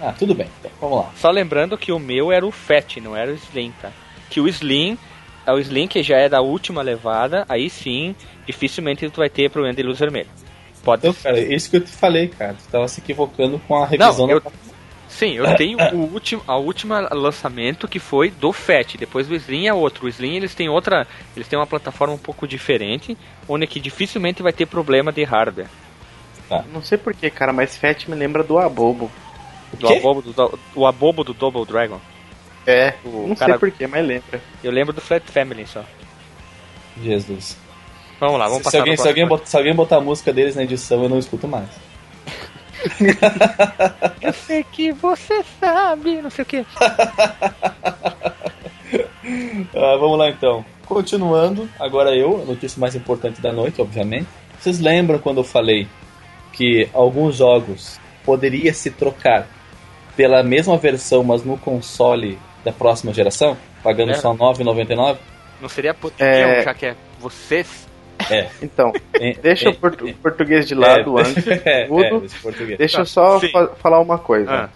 Ah, 0.00 0.12
tudo 0.16 0.34
bem, 0.34 0.48
então, 0.60 0.70
vamos 0.80 0.98
lá. 0.98 1.10
Só 1.16 1.30
lembrando 1.30 1.78
que 1.78 1.92
o 1.92 1.98
meu 1.98 2.30
era 2.30 2.44
o 2.44 2.50
Fat, 2.50 2.96
não 2.98 3.16
era 3.16 3.30
o 3.30 3.34
Slim, 3.34 3.72
tá? 3.80 3.90
Que 4.28 4.40
o 4.40 4.48
Slim, 4.48 4.92
é 4.92 5.13
o 5.52 5.58
Slim 5.58 5.86
que 5.88 6.02
já 6.02 6.16
é 6.16 6.28
da 6.28 6.40
última 6.40 6.80
levada, 6.82 7.44
aí 7.48 7.68
sim, 7.68 8.14
dificilmente 8.46 9.08
tu 9.10 9.18
vai 9.18 9.28
ter 9.28 9.50
problema 9.50 9.74
de 9.74 9.82
luz 9.82 9.98
vermelha. 9.98 10.28
Pode 10.82 11.06
Então, 11.06 11.14
cara, 11.22 11.38
isso 11.40 11.70
que 11.70 11.76
eu 11.76 11.80
te 11.80 11.90
falei, 11.90 12.28
cara. 12.28 12.54
Tu 12.54 12.70
tava 12.70 12.86
se 12.88 13.00
equivocando 13.00 13.58
com 13.66 13.76
a 13.76 13.86
revisão 13.86 14.28
eu- 14.30 14.40
da 14.40 14.50
Sim, 15.08 15.34
eu 15.34 15.54
tenho 15.56 15.78
o 15.92 16.12
último, 16.12 16.42
a 16.46 16.56
última 16.56 17.08
lançamento 17.14 17.86
que 17.86 18.00
foi 18.00 18.30
do 18.30 18.52
FAT, 18.52 18.96
depois 18.98 19.28
do 19.28 19.36
Slim 19.36 19.68
é 19.68 19.72
outro. 19.72 20.06
O 20.06 20.08
Slim 20.08 20.34
eles 20.34 20.54
têm 20.56 20.68
outra, 20.68 21.06
eles 21.36 21.46
têm 21.46 21.56
uma 21.58 21.66
plataforma 21.68 22.14
um 22.14 22.18
pouco 22.18 22.48
diferente, 22.48 23.16
onde 23.48 23.64
que 23.66 23.78
dificilmente 23.78 24.42
vai 24.42 24.52
ter 24.52 24.66
problema 24.66 25.12
de 25.12 25.22
hardware. 25.22 25.68
Não 26.72 26.82
sei 26.82 26.98
porquê, 26.98 27.30
cara, 27.30 27.52
mas 27.52 27.76
Fat 27.76 28.08
me 28.08 28.16
lembra 28.16 28.42
do 28.42 28.58
Abobo. 28.58 29.10
Do 29.74 29.88
abobo 29.88 30.22
do, 30.22 30.32
do- 30.32 30.58
o 30.74 30.86
abobo 30.86 31.22
do 31.24 31.32
Double 31.32 31.64
Dragon. 31.64 32.00
É, 32.66 32.94
O 33.04 33.26
não 33.28 33.34
cara- 33.34 33.52
sei 33.52 33.58
porquê, 33.70 33.86
mas 33.86 34.06
lembra. 34.06 34.40
Eu 34.62 34.70
lembro 34.72 34.92
do 34.92 35.00
Flat 35.00 35.22
Family 35.30 35.66
só. 35.66 35.84
Jesus. 37.02 37.56
Vamos 38.20 38.38
lá, 38.38 38.44
vamos 38.46 38.58
Se, 38.58 38.64
passar 38.64 38.70
se 38.70 38.78
alguém, 38.78 38.96
se, 38.96 39.08
alguém 39.08 39.26
botar, 39.26 39.46
se 39.46 39.56
alguém 39.56 39.74
botar 39.74 39.96
a 39.96 40.00
música 40.00 40.32
deles 40.32 40.54
na 40.56 40.62
edição, 40.62 41.02
eu 41.02 41.08
não 41.08 41.18
escuto 41.18 41.46
mais. 41.48 41.68
Eu 44.20 44.32
sei 44.32 44.62
que 44.64 44.92
você 44.92 45.42
sabe, 45.58 46.20
não 46.20 46.30
sei 46.30 46.42
o 46.42 46.46
que. 46.46 46.66
Ah, 49.74 49.96
vamos 49.98 50.18
lá 50.18 50.28
então. 50.28 50.64
Continuando, 50.86 51.68
agora 51.80 52.14
eu, 52.14 52.42
a 52.42 52.44
notícia 52.44 52.78
mais 52.78 52.94
importante 52.94 53.40
da 53.40 53.52
noite, 53.52 53.80
obviamente. 53.80 54.28
Vocês 54.60 54.78
lembram 54.78 55.18
quando 55.18 55.38
eu 55.38 55.44
falei 55.44 55.88
que 56.52 56.88
alguns 56.92 57.36
jogos 57.36 57.98
poderia 58.24 58.72
se 58.72 58.90
trocar 58.90 59.48
pela 60.16 60.42
mesma 60.42 60.76
versão, 60.76 61.24
mas 61.24 61.42
no 61.42 61.56
console 61.56 62.38
da 62.64 62.72
próxima 62.72 63.12
geração, 63.12 63.56
pagando 63.82 64.12
É. 64.12 64.14
só 64.14 64.32
R$ 64.32 64.38
9,99? 64.38 65.18
Não 65.60 65.68
seria 65.68 65.94
poder, 65.94 66.14
É. 66.24 66.62
já 66.62 66.74
que 66.74 66.86
é 66.86 66.94
vocês. 67.20 67.86
É. 68.30 68.48
Então, 68.62 68.92
É, 69.14 69.32
deixa 69.34 69.68
é, 69.68 69.72
o 69.72 69.74
portu- 69.74 70.12
português 70.22 70.66
de 70.66 70.74
lado 70.74 71.18
é, 71.18 71.22
antes. 71.22 71.46
é, 71.66 71.86
tudo. 71.86 72.02
é, 72.04 72.16
esse 72.24 72.36
português. 72.38 72.78
Deixa 72.78 73.00
eu 73.00 73.06
só 73.06 73.38
Sim. 73.40 73.50
fa- 73.50 73.68
falar 73.76 74.00
uma 74.00 74.18
coisa. 74.18 74.50
Ah. 74.50 74.68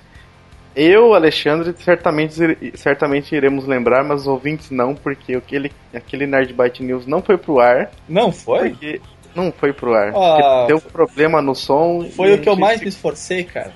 Eu, 0.76 1.14
Alexandre, 1.14 1.74
certamente, 1.78 2.34
certamente 2.76 3.34
iremos 3.34 3.66
lembrar, 3.66 4.04
mas 4.04 4.22
os 4.22 4.26
ouvintes 4.28 4.70
não, 4.70 4.94
porque 4.94 5.34
aquele, 5.34 5.72
aquele 5.92 6.26
Nerdbyte 6.26 6.82
News 6.84 7.06
não 7.06 7.20
foi 7.22 7.36
pro 7.36 7.58
ar. 7.58 7.90
Não 8.08 8.30
foi? 8.30 8.70
Porque 8.70 9.00
não 9.34 9.50
foi 9.50 9.72
pro 9.72 9.94
ar. 9.94 10.10
Ah. 10.14 10.36
Porque 10.60 10.66
deu 10.68 10.80
problema 10.80 11.40
no 11.42 11.54
som. 11.54 12.08
Foi 12.14 12.34
o 12.34 12.38
que 12.38 12.48
eu 12.48 12.54
mais 12.56 12.80
me 12.80 12.88
esforcei, 12.88 13.42
cara. 13.44 13.72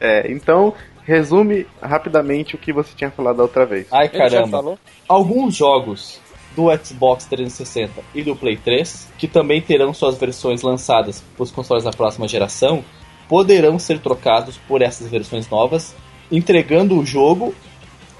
É, 0.00 0.30
então, 0.30 0.72
resume 1.04 1.66
rapidamente 1.80 2.54
o 2.54 2.58
que 2.58 2.72
você 2.72 2.90
tinha 2.96 3.10
falado 3.10 3.36
da 3.36 3.42
outra 3.42 3.66
vez. 3.66 3.86
Ai, 3.92 4.08
caramba. 4.08 4.78
Alguns 5.08 5.54
jogos 5.54 6.20
do 6.56 6.66
Xbox 6.84 7.26
360 7.26 8.02
e 8.14 8.22
do 8.22 8.34
Play 8.34 8.56
3, 8.56 9.08
que 9.18 9.26
também 9.26 9.60
terão 9.60 9.92
suas 9.92 10.16
versões 10.16 10.62
lançadas 10.62 11.22
para 11.34 11.42
os 11.42 11.50
consoles 11.50 11.84
da 11.84 11.90
próxima 11.90 12.28
geração, 12.28 12.84
poderão 13.28 13.78
ser 13.78 13.98
trocados 13.98 14.56
por 14.68 14.80
essas 14.80 15.08
versões 15.08 15.48
novas, 15.48 15.94
entregando 16.30 16.98
o 16.98 17.04
jogo. 17.04 17.54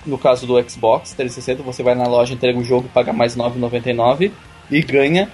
No 0.04 0.18
caso 0.18 0.46
do 0.46 0.60
Xbox 0.68 1.12
360, 1.14 1.62
você 1.62 1.82
vai 1.82 1.94
na 1.94 2.06
loja, 2.06 2.34
entrega 2.34 2.58
o 2.58 2.64
jogo, 2.64 2.88
paga 2.92 3.12
mais 3.12 3.34
R$ 3.34 3.42
9,99 3.42 4.30
e 4.70 4.82
ganha 4.82 5.30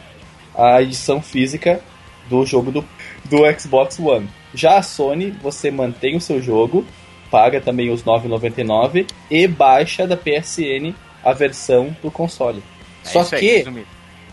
a 0.54 0.80
edição 0.80 1.21
física 1.21 1.80
do 2.28 2.45
jogo 2.47 2.71
do, 2.71 2.85
do 3.25 3.38
Xbox 3.59 3.99
One. 3.99 4.28
Já 4.54 4.78
a 4.78 4.83
Sony, 4.83 5.30
você 5.42 5.71
mantém 5.71 6.16
o 6.16 6.21
seu 6.21 6.40
jogo, 6.40 6.85
paga 7.30 7.60
também 7.60 7.90
os 7.90 8.00
R$ 8.02 8.10
9,99 8.12 9.06
e 9.30 9.46
baixa 9.46 10.06
da 10.06 10.16
PSN 10.16 10.94
a 11.25 11.32
versão 11.32 11.94
do 12.02 12.10
console. 12.10 12.62
É 13.04 13.08
Só 13.08 13.20
aí, 13.20 13.40
que 13.40 13.56
resumindo. 13.58 13.87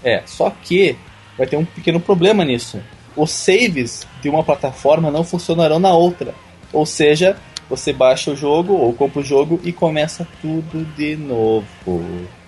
é, 0.04 0.24
só 0.26 0.50
que 0.64 0.98
vai 1.38 1.46
ter 1.48 1.58
um 1.58 1.66
pequeno 1.66 2.00
problema 2.00 2.44
nisso. 2.44 2.82
Os 3.16 3.32
saves 3.32 4.08
de 4.22 4.30
uma 4.30 4.44
plataforma 4.44 5.10
não 5.12 5.24
funcionarão 5.24 5.80
na 5.80 5.94
outra. 5.94 6.34
Ou 6.72 6.86
seja, 6.86 7.38
você 7.70 7.92
baixa 7.94 8.32
o 8.32 8.36
jogo 8.36 8.74
ou 8.74 8.94
compra 8.94 9.22
o 9.22 9.24
jogo 9.24 9.60
e 9.64 9.72
começa 9.74 10.28
tudo 10.42 10.86
de 10.96 11.16
novo. 11.16 11.66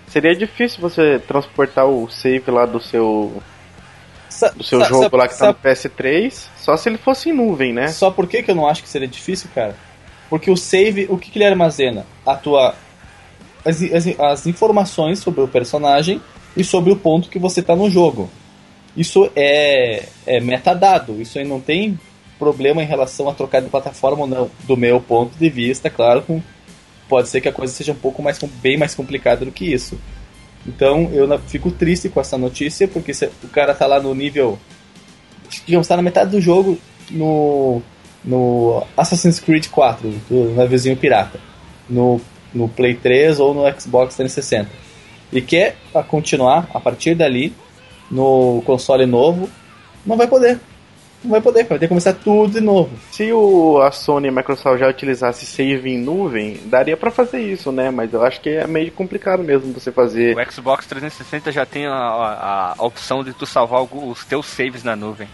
Seria 0.07 0.35
difícil 0.35 0.79
você 0.81 1.19
transportar 1.19 1.85
o 1.85 2.09
save 2.09 2.49
lá 2.51 2.65
do 2.65 2.79
seu, 2.79 3.41
Sa- 4.29 4.49
do 4.49 4.63
seu 4.63 4.83
jogo 4.85 5.15
lá 5.17 5.27
que 5.27 5.37
tá 5.37 5.47
no 5.47 5.53
PS3, 5.55 6.47
só 6.57 6.77
se 6.77 6.87
ele 6.89 6.97
fosse 6.97 7.29
em 7.29 7.33
nuvem, 7.33 7.73
né? 7.73 7.87
Só 7.89 8.09
por 8.11 8.27
que, 8.27 8.43
que 8.43 8.51
eu 8.51 8.55
não 8.55 8.67
acho 8.67 8.83
que 8.83 8.89
seria 8.89 9.07
difícil, 9.07 9.49
cara? 9.53 9.75
Porque 10.29 10.51
o 10.51 10.57
save, 10.57 11.07
o 11.09 11.17
que, 11.17 11.31
que 11.31 11.39
ele 11.39 11.45
armazena? 11.45 12.05
A 12.25 12.35
tua. 12.35 12.75
As, 13.65 13.81
as, 13.81 14.19
as 14.19 14.47
informações 14.47 15.19
sobre 15.19 15.41
o 15.41 15.47
personagem 15.47 16.21
e 16.55 16.63
sobre 16.63 16.91
o 16.91 16.95
ponto 16.95 17.29
que 17.29 17.39
você 17.39 17.61
tá 17.61 17.75
no 17.75 17.89
jogo. 17.89 18.29
Isso 18.95 19.29
é, 19.35 20.05
é 20.25 20.39
metadado, 20.39 21.21
isso 21.21 21.37
aí 21.37 21.45
não 21.45 21.59
tem 21.59 21.99
problema 22.37 22.81
em 22.81 22.85
relação 22.85 23.29
a 23.29 23.33
trocar 23.33 23.61
de 23.61 23.69
plataforma 23.69 24.21
ou 24.21 24.27
não. 24.27 24.51
Do 24.63 24.77
meu 24.77 25.01
ponto 25.01 25.37
de 25.37 25.49
vista, 25.49 25.89
claro, 25.89 26.21
com, 26.21 26.41
pode 27.07 27.29
ser 27.29 27.41
que 27.41 27.49
a 27.49 27.53
coisa 27.53 27.73
seja 27.73 27.91
um 27.91 27.95
pouco 27.95 28.23
mais 28.23 28.39
bem 28.61 28.77
mais 28.77 28.95
complicada 28.95 29.45
do 29.45 29.51
que 29.51 29.65
isso. 29.71 29.99
Então 30.65 31.09
eu 31.11 31.39
fico 31.39 31.71
triste 31.71 32.09
com 32.09 32.19
essa 32.19 32.37
notícia, 32.37 32.87
porque 32.87 33.13
se 33.13 33.29
o 33.43 33.47
cara 33.47 33.73
tá 33.73 33.85
lá 33.85 33.99
no 33.99 34.13
nível. 34.13 34.57
Digamos, 35.65 35.87
tá 35.87 35.95
na 35.95 36.03
metade 36.03 36.31
do 36.31 36.39
jogo 36.39 36.77
no, 37.09 37.81
no 38.23 38.83
Assassin's 38.97 39.39
Creed 39.39 39.67
4, 39.69 40.09
do 40.29 40.53
naviozinho 40.55 40.97
pirata, 40.97 41.39
no, 41.89 42.19
no 42.53 42.67
Play 42.67 42.95
3 42.95 43.39
ou 43.39 43.53
no 43.53 43.61
Xbox 43.79 44.15
360. 44.15 44.69
E 45.31 45.41
quer 45.41 45.75
a 45.93 46.01
continuar 46.03 46.67
a 46.73 46.79
partir 46.79 47.15
dali 47.15 47.53
no 48.09 48.61
console 48.65 49.05
novo, 49.05 49.49
não 50.05 50.17
vai 50.17 50.27
poder. 50.27 50.59
Não 51.21 51.31
vai 51.31 51.41
poder, 51.41 51.65
vai 51.65 51.77
ter 51.77 51.85
que 51.85 51.89
começar 51.89 52.13
tudo 52.13 52.53
de 52.53 52.61
novo. 52.61 52.91
Se 53.11 53.29
o, 53.33 53.77
a 53.81 53.91
Sony 53.91 54.27
e 54.27 54.29
a 54.29 54.31
Microsoft 54.31 54.79
já 54.79 54.87
utilizasse 54.87 55.45
save 55.45 55.89
em 55.89 55.97
nuvem, 55.97 56.57
daria 56.65 56.95
pra 56.95 57.11
fazer 57.11 57.41
isso, 57.41 57.73
né? 57.73 57.91
Mas 57.91 58.13
eu 58.13 58.23
acho 58.23 58.39
que 58.39 58.49
é 58.49 58.65
meio 58.65 58.89
complicado 58.93 59.43
mesmo 59.43 59.73
você 59.73 59.91
fazer. 59.91 60.37
O 60.37 60.51
Xbox 60.51 60.85
360 60.87 61.51
já 61.51 61.65
tem 61.65 61.85
a, 61.87 61.91
a- 61.93 62.75
a 62.77 62.85
opção 62.85 63.21
de 63.21 63.33
tu 63.33 63.45
salvar 63.45 63.81
os 63.83 64.23
teus 64.23 64.45
saves 64.45 64.81
na 64.81 64.95
nuvem. 64.95 65.27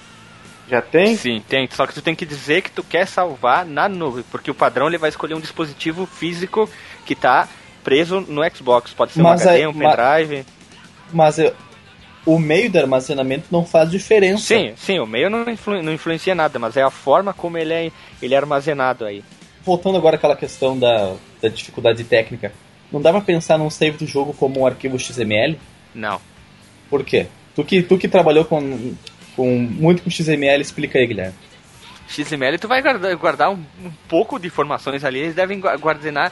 Já 0.69 0.81
tem? 0.81 1.15
Sim, 1.15 1.43
tem. 1.47 1.67
Só 1.71 1.85
que 1.85 1.93
tu 1.93 2.01
tem 2.01 2.15
que 2.15 2.25
dizer 2.25 2.61
que 2.61 2.71
tu 2.71 2.83
quer 2.83 3.05
salvar 3.07 3.65
na 3.65 3.87
nuvem, 3.87 4.23
porque 4.31 4.49
o 4.49 4.55
padrão 4.55 4.87
ele 4.87 4.97
vai 4.97 5.09
escolher 5.09 5.35
um 5.35 5.39
dispositivo 5.39 6.05
físico 6.05 6.69
que 7.05 7.13
tá 7.15 7.47
preso 7.83 8.21
no 8.21 8.41
Xbox. 8.55 8.91
Pode 8.93 9.11
ser 9.11 9.21
Mas 9.21 9.41
um 9.41 9.49
HD, 9.49 9.67
um 9.67 9.73
pendrive. 9.73 10.45
Mas 11.13 11.37
eh, 11.37 11.53
o 12.25 12.39
meio 12.39 12.67
de 12.69 12.79
armazenamento 12.79 13.45
não 13.51 13.63
faz 13.63 13.91
diferença. 13.91 14.43
Sim, 14.43 14.73
sim, 14.75 14.99
o 14.99 15.05
meio 15.05 15.29
não, 15.29 15.47
influ- 15.47 15.83
não 15.83 15.93
influencia 15.93 16.33
nada, 16.33 16.57
mas 16.57 16.75
é 16.75 16.81
a 16.81 16.89
forma 16.89 17.31
como 17.31 17.57
ele 17.59 17.71
é, 17.73 17.91
ele 18.19 18.33
é 18.33 18.37
armazenado 18.37 19.05
aí. 19.05 19.23
Voltando 19.63 19.97
agora 19.97 20.15
àquela 20.15 20.35
questão 20.35 20.77
da, 20.77 21.13
da 21.41 21.47
dificuldade 21.47 22.03
técnica, 22.03 22.51
não 22.91 22.99
dá 23.01 23.11
pra 23.11 23.21
pensar 23.21 23.57
num 23.59 23.69
save 23.69 23.97
do 23.97 24.07
jogo 24.07 24.33
como 24.33 24.61
um 24.61 24.65
arquivo 24.65 24.97
XML? 24.97 25.59
Não. 25.93 26.19
Por 26.89 27.03
quê? 27.03 27.27
Tu 27.55 27.63
que, 27.63 27.81
tu 27.83 27.97
que 27.97 28.07
trabalhou 28.07 28.45
com, 28.45 28.95
com 29.35 29.57
muito 29.59 30.03
com 30.03 30.09
XML, 30.09 30.61
explica 30.61 30.97
aí, 30.99 31.07
Guilherme. 31.07 31.33
XML 32.07 32.57
tu 32.59 32.67
vai 32.67 32.81
guardar, 32.81 33.15
guardar 33.15 33.49
um, 33.51 33.59
um 33.83 33.91
pouco 34.07 34.39
de 34.39 34.47
informações 34.47 35.03
ali, 35.03 35.19
eles 35.19 35.35
devem 35.35 35.59
gua- 35.59 35.75
guardenar 35.75 36.31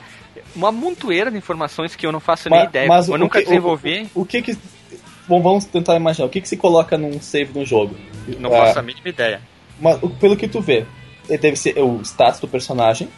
uma 0.55 0.71
montoeira 0.71 1.31
de 1.31 1.37
informações 1.37 1.95
que 1.95 2.05
eu 2.05 2.11
não 2.11 2.19
faço 2.19 2.49
nem 2.49 2.59
Ma- 2.59 2.65
ideia. 2.65 2.87
mas 2.87 3.07
eu 3.07 3.15
o 3.15 3.17
nunca 3.17 3.39
que- 3.39 3.45
o- 3.45 3.49
desenvolvi, 3.49 4.07
O, 4.13 4.25
que 4.25 4.41
que... 4.41 4.57
Bom, 5.27 5.41
vamos 5.41 5.65
tentar 5.65 5.95
imaginar. 5.95 6.27
O 6.27 6.29
que 6.29 6.41
que 6.41 6.47
se 6.49 6.57
coloca 6.57 6.97
num 6.97 7.19
save 7.21 7.57
no 7.57 7.65
jogo? 7.65 7.95
não 8.39 8.53
Ah, 8.53 8.65
faço 8.67 8.79
a 8.79 8.81
mínima 8.81 9.07
ideia. 9.09 9.41
Mas 9.79 9.97
o- 10.03 10.09
pelo 10.09 10.35
que 10.37 10.47
tu 10.47 10.61
vê, 10.61 10.85
ele 11.27 11.37
deve 11.39 11.55
ser 11.55 11.77
o 11.79 12.01
status 12.03 12.39
do 12.39 12.47
personagem, 12.47 13.09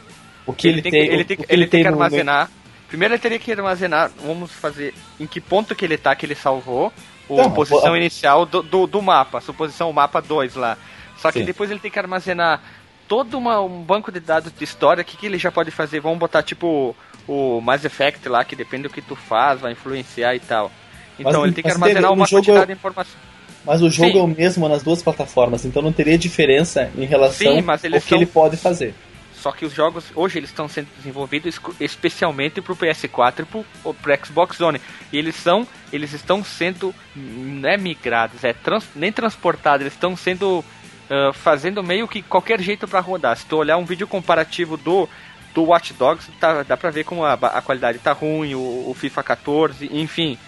o 0.46 0.54
que 0.54 0.68
ele, 0.68 0.75
ele 0.80 0.82
tem, 0.84 0.92
tem, 0.92 1.01
que, 1.08 1.13
ele 1.13 1.22
o- 1.22 1.25
tem, 1.25 1.38
o 1.38 1.39
que- 1.39 1.54
ele 1.54 1.68
tem 1.68 1.84
que 1.84 1.89
no- 1.89 1.96
no- 1.98 2.04
armazenar. 2.04 2.50
Primeiro 2.88 3.13
ele 3.15 3.22
teria 3.22 3.39
que 3.39 3.51
armazenar, 3.51 4.12
vamos 4.24 4.51
fazer 4.51 4.94
em 5.20 5.25
que 5.27 5.42
ponto 5.42 5.75
que 5.75 5.84
ele 5.84 5.98
tá, 5.98 6.15
que 6.15 6.25
ele 6.25 6.36
salvou 6.36 6.94
o- 7.29 7.38
Não, 7.38 7.46
a 7.46 7.50
posição 7.50 7.94
a- 7.94 7.98
inicial 7.98 8.46
do, 8.46 8.62
do, 8.62 8.88
do 8.88 9.01
mapa, 9.01 9.41
suposição 9.41 9.89
o 9.89 9.94
mapa 9.94 10.22
2 10.22 10.55
lá. 10.55 10.77
Só 11.17 11.32
que 11.32 11.39
Sim. 11.39 11.46
depois 11.46 11.72
ele 11.72 11.79
tem 11.79 11.89
que 11.91 12.00
armazenar 12.00 12.62
todo 13.08 13.38
uma- 13.38 13.62
um 13.62 13.82
banco 13.82 14.12
de 14.12 14.20
dados 14.20 14.51
de 14.51 14.63
história, 14.63 15.01
o 15.01 15.05
que, 15.05 15.17
que 15.17 15.25
ele 15.25 15.38
já 15.38 15.51
pode 15.51 15.72
fazer? 15.72 16.00
Vamos 16.00 16.20
botar 16.20 16.44
tipo 16.44 16.96
o 17.27 17.60
Mass 17.62 17.84
Effect 17.84 18.27
lá, 18.29 18.44
que 18.44 18.55
depende 18.55 18.84
do 18.84 18.89
que 18.89 19.01
tu 19.01 19.15
faz, 19.15 19.60
vai 19.60 19.72
influenciar 19.72 20.36
e 20.36 20.39
tal. 20.39 20.72
Então 21.20 21.32
Mas- 21.34 21.44
ele 21.44 21.53
tem 21.53 21.63
que 21.63 21.72
armazenar 21.72 22.12
o 22.12 22.13
uma 22.13 22.27
quantidade 22.27 22.63
é- 22.63 22.65
de 22.67 22.74
informação. 22.74 23.15
Mas 23.65 23.82
o 23.82 23.89
jogo 23.89 24.12
Sim. 24.12 24.20
é 24.20 24.22
o 24.22 24.27
mesmo 24.27 24.70
nas 24.70 24.84
duas 24.84 25.01
plataformas, 25.01 25.65
então 25.65 25.82
não 25.82 25.91
teria 25.91 26.17
diferença 26.20 26.91
em 26.96 27.05
relação 27.05 27.38
Sim, 27.51 27.63
ao 27.67 27.77
que 27.79 28.00
são- 28.01 28.17
ele 28.20 28.25
pode 28.27 28.58
fazer. 28.58 28.94
Só 29.46 29.52
que 29.52 29.64
os 29.64 29.74
jogos 29.74 30.06
hoje 30.16 30.40
eles 30.40 30.50
estão 30.50 30.68
sendo 30.68 30.88
desenvolvidos 30.98 31.60
especialmente 31.80 32.62
pro 32.62 32.75
PS4 32.75 33.46
e 33.54 33.66
ou 33.84 33.94
pro 33.94 34.25
Xbox 34.25 34.60
One. 34.60 34.82
E 35.14 35.20
eles 35.20 35.36
são, 35.36 35.68
eles 35.94 36.14
estão 36.14 36.44
sendo 36.44 36.96
não 37.16 37.70
é 37.70 37.78
migrados, 37.78 38.44
é 38.44 38.54
trans- 38.54 38.90
nem 38.96 39.12
transportados, 39.12 39.82
eles 39.82 39.94
estão 39.94 40.18
sendo 40.18 40.66
ah, 41.12 41.32
fazendo 41.32 41.84
meio 41.84 42.08
que 42.08 42.24
qualquer 42.24 42.60
jeito 42.60 42.88
para 42.88 43.00
rodar. 43.00 43.38
Se 43.38 43.46
tu 43.46 43.58
olhar 43.58 43.78
um 43.78 43.86
vídeo 43.86 44.08
comparativo 44.08 44.78
do 44.78 45.08
do 45.54 45.64
Watch 45.66 45.94
Dogs, 45.94 46.28
tá, 46.40 46.64
dá 46.64 46.75
pra 46.75 46.90
ver 46.90 47.04
como 47.04 47.24
a, 47.24 47.34
a 47.34 47.62
qualidade 47.62 48.00
tá 48.00 48.14
ruim, 48.14 48.56
o, 48.56 48.90
o 48.90 48.96
FIFA 48.96 49.22
14, 49.22 49.90
enfim. 49.94 50.40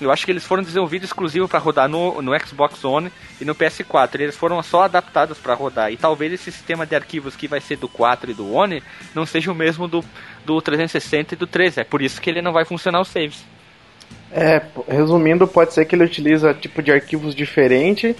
Eu 0.00 0.10
acho 0.10 0.24
que 0.24 0.30
eles 0.30 0.44
foram 0.44 0.62
desenvolvidos 0.62 1.08
exclusivo 1.08 1.48
para 1.48 1.58
rodar 1.58 1.88
no, 1.88 2.20
no 2.20 2.38
Xbox 2.38 2.84
One 2.84 3.10
e 3.40 3.44
no 3.44 3.54
PS4. 3.54 4.20
Eles 4.20 4.36
foram 4.36 4.62
só 4.62 4.82
adaptados 4.82 5.38
para 5.38 5.54
rodar. 5.54 5.90
E 5.90 5.96
talvez 5.96 6.32
esse 6.32 6.52
sistema 6.52 6.84
de 6.84 6.94
arquivos 6.94 7.34
que 7.34 7.48
vai 7.48 7.60
ser 7.60 7.76
do 7.76 7.88
4 7.88 8.30
e 8.30 8.34
do 8.34 8.52
One 8.52 8.82
não 9.14 9.24
seja 9.24 9.50
o 9.50 9.54
mesmo 9.54 9.88
do, 9.88 10.04
do 10.44 10.60
360 10.60 11.34
e 11.34 11.36
do 11.36 11.46
3. 11.46 11.78
É 11.78 11.84
por 11.84 12.02
isso 12.02 12.20
que 12.20 12.28
ele 12.28 12.42
não 12.42 12.52
vai 12.52 12.64
funcionar 12.64 13.00
os 13.00 13.08
saves. 13.08 13.44
É, 14.30 14.60
resumindo, 14.88 15.46
pode 15.46 15.72
ser 15.72 15.84
que 15.86 15.94
ele 15.94 16.04
utiliza 16.04 16.52
tipo 16.52 16.82
de 16.82 16.92
arquivos 16.92 17.34
diferente 17.34 18.14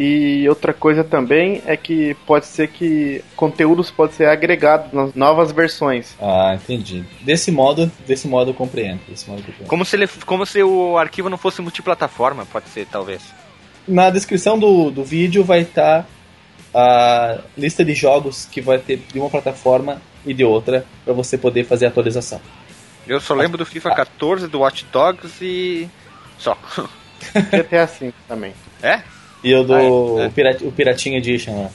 e 0.00 0.48
outra 0.48 0.72
coisa 0.72 1.02
também 1.02 1.60
é 1.66 1.76
que 1.76 2.14
pode 2.24 2.46
ser 2.46 2.68
que 2.68 3.20
conteúdos 3.34 3.90
pode 3.90 4.14
ser 4.14 4.26
agregados 4.26 4.92
nas 4.92 5.12
novas 5.12 5.50
versões. 5.50 6.14
Ah, 6.22 6.54
entendi. 6.54 7.04
Desse 7.22 7.50
modo, 7.50 7.90
desse 8.06 8.28
modo 8.28 8.52
eu 8.52 8.54
compreendo. 8.54 9.00
Desse 9.08 9.28
modo 9.28 9.40
eu 9.40 9.46
compreendo. 9.46 9.68
Como 9.68 9.84
se, 9.84 9.96
ele, 9.96 10.06
como 10.24 10.46
se 10.46 10.62
o 10.62 10.96
arquivo 10.96 11.28
não 11.28 11.36
fosse 11.36 11.60
multiplataforma, 11.60 12.46
pode 12.46 12.68
ser, 12.68 12.86
talvez. 12.86 13.34
Na 13.88 14.08
descrição 14.08 14.56
do, 14.56 14.88
do 14.88 15.02
vídeo 15.02 15.42
vai 15.42 15.62
estar 15.62 16.06
a 16.72 17.40
lista 17.56 17.84
de 17.84 17.92
jogos 17.92 18.44
que 18.44 18.60
vai 18.60 18.78
ter 18.78 19.02
de 19.12 19.18
uma 19.18 19.28
plataforma 19.28 20.00
e 20.24 20.32
de 20.32 20.44
outra 20.44 20.86
para 21.04 21.12
você 21.12 21.36
poder 21.36 21.64
fazer 21.64 21.86
a 21.86 21.88
atualização. 21.88 22.40
Eu 23.04 23.18
só 23.20 23.34
lembro 23.34 23.58
do 23.58 23.66
FIFA 23.66 23.96
14, 23.96 24.46
do 24.46 24.60
Watch 24.60 24.86
Dogs 24.92 25.44
e. 25.44 25.88
Só. 26.38 26.56
GTA 27.50 27.86
V 27.86 28.14
também. 28.28 28.54
É? 28.80 29.02
E 29.42 29.54
o 29.54 29.62
do 29.62 29.74
Ah, 29.74 29.82
é, 29.82 29.86
é. 29.86 29.88
o, 29.90 30.30
Pirat, 30.34 30.62
o 30.64 30.72
Piratinha 30.72 31.18
Edition 31.18 31.62
lá. 31.62 31.70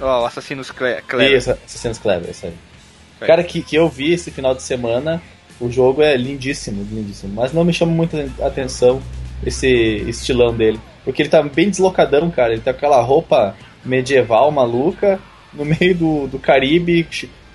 Ó, 0.00 0.22
o 0.22 0.26
Assassinos 0.26 0.70
Cle- 0.70 1.02
Clever. 1.06 1.36
Isso, 1.38 1.50
Assassin's 1.50 1.98
Clever, 1.98 2.30
isso 2.30 2.46
aí. 2.46 2.52
É. 3.20 3.26
Cara, 3.26 3.42
que, 3.44 3.62
que 3.62 3.76
eu 3.76 3.88
vi 3.88 4.12
esse 4.12 4.30
final 4.30 4.54
de 4.54 4.62
semana, 4.62 5.22
o 5.60 5.70
jogo 5.70 6.02
é 6.02 6.16
lindíssimo, 6.16 6.86
lindíssimo. 6.90 7.32
Mas 7.34 7.52
não 7.52 7.64
me 7.64 7.72
chama 7.72 7.92
muita 7.92 8.28
atenção 8.42 9.00
esse 9.44 9.66
estilão 10.08 10.54
dele. 10.54 10.78
Porque 11.04 11.22
ele 11.22 11.28
tá 11.28 11.42
bem 11.42 11.70
deslocadão, 11.70 12.30
cara. 12.30 12.52
Ele 12.52 12.60
tá 12.62 12.72
com 12.72 12.78
aquela 12.78 13.00
roupa 13.02 13.54
medieval 13.84 14.50
maluca, 14.50 15.18
no 15.52 15.64
meio 15.64 15.94
do, 15.94 16.26
do 16.26 16.38
Caribe, 16.38 17.06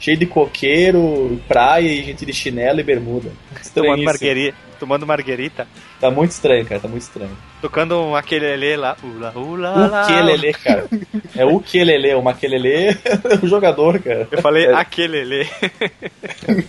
cheio 0.01 0.17
de 0.17 0.25
coqueiro, 0.25 1.39
praia 1.47 1.87
e 1.87 2.03
gente 2.03 2.25
de 2.25 2.33
chinelo 2.33 2.79
e 2.79 2.83
bermuda. 2.83 3.31
Tomando 3.73 4.03
marguerita, 4.03 4.57
tomando 4.79 5.07
marguerita. 5.07 5.67
Tá 5.99 6.09
muito 6.09 6.31
estranho, 6.31 6.65
cara, 6.65 6.81
tá 6.81 6.87
muito 6.87 7.03
estranho. 7.03 7.37
Tocando 7.61 8.01
um 8.01 8.15
aquelele 8.15 8.75
lá. 8.75 8.97
Ula, 9.03 9.31
ula, 9.35 10.03
o 10.03 10.07
quelele, 10.07 10.53
cara. 10.53 10.87
É 11.35 11.45
o 11.45 11.59
quelele, 11.59 12.15
o 12.15 12.21
maquelele 12.21 12.73
é 12.73 12.97
o 13.43 13.47
jogador, 13.47 13.99
cara. 14.01 14.27
Eu 14.31 14.41
falei 14.41 14.65
é. 14.65 14.73
aquelele. 14.73 15.47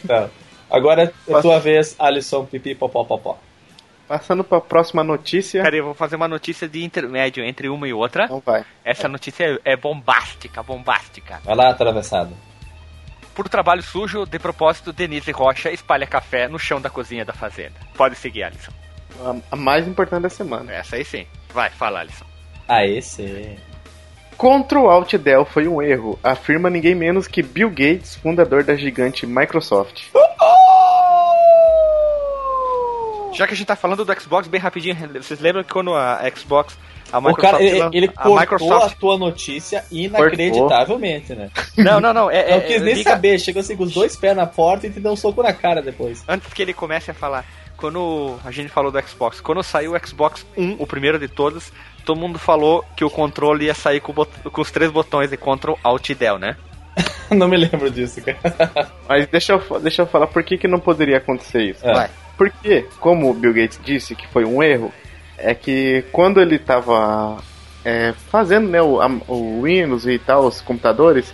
tá. 0.06 0.28
Agora 0.70 1.12
é 1.26 1.40
tua 1.40 1.58
vez, 1.58 1.96
Alisson 1.98 2.44
Pipi 2.44 2.74
Popó 2.74 3.04
Popó. 3.04 3.38
Passando 4.06 4.44
para 4.44 4.58
a 4.58 4.60
próxima 4.60 5.02
notícia. 5.02 5.62
Cara, 5.62 5.76
eu 5.76 5.84
vou 5.86 5.94
fazer 5.94 6.16
uma 6.16 6.28
notícia 6.28 6.68
de 6.68 6.84
intermédio 6.84 7.42
entre 7.42 7.70
uma 7.70 7.88
e 7.88 7.94
outra. 7.94 8.24
Então 8.24 8.42
vai. 8.44 8.62
Essa 8.84 9.08
notícia 9.08 9.58
é 9.64 9.74
bombástica, 9.74 10.62
bombástica. 10.62 11.40
Vai 11.44 11.56
lá, 11.56 11.70
atravessado. 11.70 12.51
Por 13.34 13.48
trabalho 13.48 13.82
sujo, 13.82 14.26
de 14.26 14.38
propósito, 14.38 14.92
Denise 14.92 15.30
Rocha 15.30 15.70
espalha 15.70 16.06
café 16.06 16.48
no 16.48 16.58
chão 16.58 16.80
da 16.80 16.90
cozinha 16.90 17.24
da 17.24 17.32
fazenda. 17.32 17.74
Pode 17.96 18.16
seguir, 18.16 18.42
Alisson. 18.44 18.72
A, 19.50 19.56
mais 19.56 19.88
importante 19.88 20.22
da 20.22 20.28
semana. 20.28 20.72
Essa 20.72 20.96
aí 20.96 21.04
sim. 21.04 21.26
Vai, 21.52 21.70
fala, 21.70 22.00
Alisson. 22.00 22.26
Ah, 22.68 22.84
esse. 22.84 23.58
Ctrl 24.36 24.88
Alt 24.88 25.14
Del 25.14 25.44
foi 25.44 25.68
um 25.68 25.80
erro, 25.80 26.18
afirma 26.22 26.68
ninguém 26.68 26.94
menos 26.94 27.28
que 27.28 27.42
Bill 27.42 27.70
Gates, 27.70 28.16
fundador 28.16 28.64
da 28.64 28.74
gigante 28.74 29.26
Microsoft. 29.26 30.02
Já 33.32 33.46
que 33.46 33.54
a 33.54 33.56
gente 33.56 33.66
tá 33.66 33.76
falando 33.76 34.04
do 34.04 34.20
Xbox 34.20 34.46
bem 34.46 34.60
rapidinho, 34.60 34.96
vocês 35.14 35.40
lembram 35.40 35.64
que 35.64 35.72
quando 35.72 35.94
a 35.94 36.20
Xbox 36.34 36.76
a 37.12 37.20
Microsoft, 37.20 37.38
o 37.38 37.42
cara, 37.42 37.62
ele, 37.62 37.80
ele 37.92 38.06
a 38.06 38.12
cortou 38.12 38.40
Microsoft... 38.40 38.92
a 38.92 38.98
tua 38.98 39.18
notícia 39.18 39.84
inacreditavelmente, 39.90 41.34
cortou. 41.34 41.44
né? 41.44 41.50
Não, 41.76 42.00
não, 42.00 42.12
não. 42.12 42.30
É, 42.30 42.52
não 42.52 42.60
quis 42.60 42.82
nem 42.82 43.02
saber, 43.02 43.38
chegou 43.38 43.60
assim 43.60 43.76
com 43.76 43.84
os 43.84 43.92
dois 43.92 44.16
pés 44.16 44.36
na 44.36 44.46
porta 44.46 44.86
e 44.86 44.90
te 44.90 44.98
deu 44.98 45.12
um 45.12 45.16
soco 45.16 45.42
na 45.42 45.52
cara 45.52 45.82
depois. 45.82 46.24
Antes 46.26 46.52
que 46.52 46.62
ele 46.62 46.72
comece 46.72 47.10
a 47.10 47.14
falar, 47.14 47.44
quando 47.76 48.38
a 48.44 48.50
gente 48.50 48.68
falou 48.68 48.90
do 48.90 49.00
Xbox, 49.02 49.40
quando 49.40 49.62
saiu 49.62 49.92
o 49.92 50.06
Xbox 50.06 50.46
1, 50.56 50.76
o 50.78 50.86
primeiro 50.86 51.18
de 51.18 51.28
todos, 51.28 51.72
todo 52.04 52.18
mundo 52.18 52.38
falou 52.38 52.84
que 52.96 53.04
o 53.04 53.10
controle 53.10 53.66
ia 53.66 53.74
sair 53.74 54.00
com, 54.00 54.12
com 54.14 54.60
os 54.60 54.70
três 54.70 54.90
botões 54.90 55.30
de 55.30 55.36
Ctrl 55.36 55.74
Alt 55.82 56.10
e 56.10 56.14
Del, 56.14 56.38
né? 56.38 56.56
não 57.30 57.48
me 57.48 57.56
lembro 57.56 57.90
disso, 57.90 58.22
cara. 58.22 58.70
Mas 59.08 59.26
deixa 59.26 59.54
eu, 59.54 59.80
deixa 59.80 60.02
eu 60.02 60.06
falar 60.06 60.26
por 60.26 60.42
que, 60.42 60.58
que 60.58 60.68
não 60.68 60.78
poderia 60.78 61.18
acontecer 61.18 61.62
isso. 61.62 61.86
É. 61.86 61.92
Vai. 61.92 62.10
Porque, 62.36 62.86
como 62.98 63.30
o 63.30 63.34
Bill 63.34 63.52
Gates 63.52 63.80
disse 63.82 64.14
que 64.14 64.26
foi 64.28 64.44
um 64.44 64.62
erro, 64.62 64.92
é 65.42 65.54
que 65.54 66.04
quando 66.12 66.40
ele 66.40 66.56
estava 66.56 67.42
é, 67.84 68.14
fazendo 68.30 68.68
né, 68.68 68.80
o, 68.80 69.00
a, 69.00 69.08
o 69.28 69.62
Windows 69.62 70.06
e 70.06 70.18
tal, 70.18 70.46
os 70.46 70.60
computadores, 70.60 71.32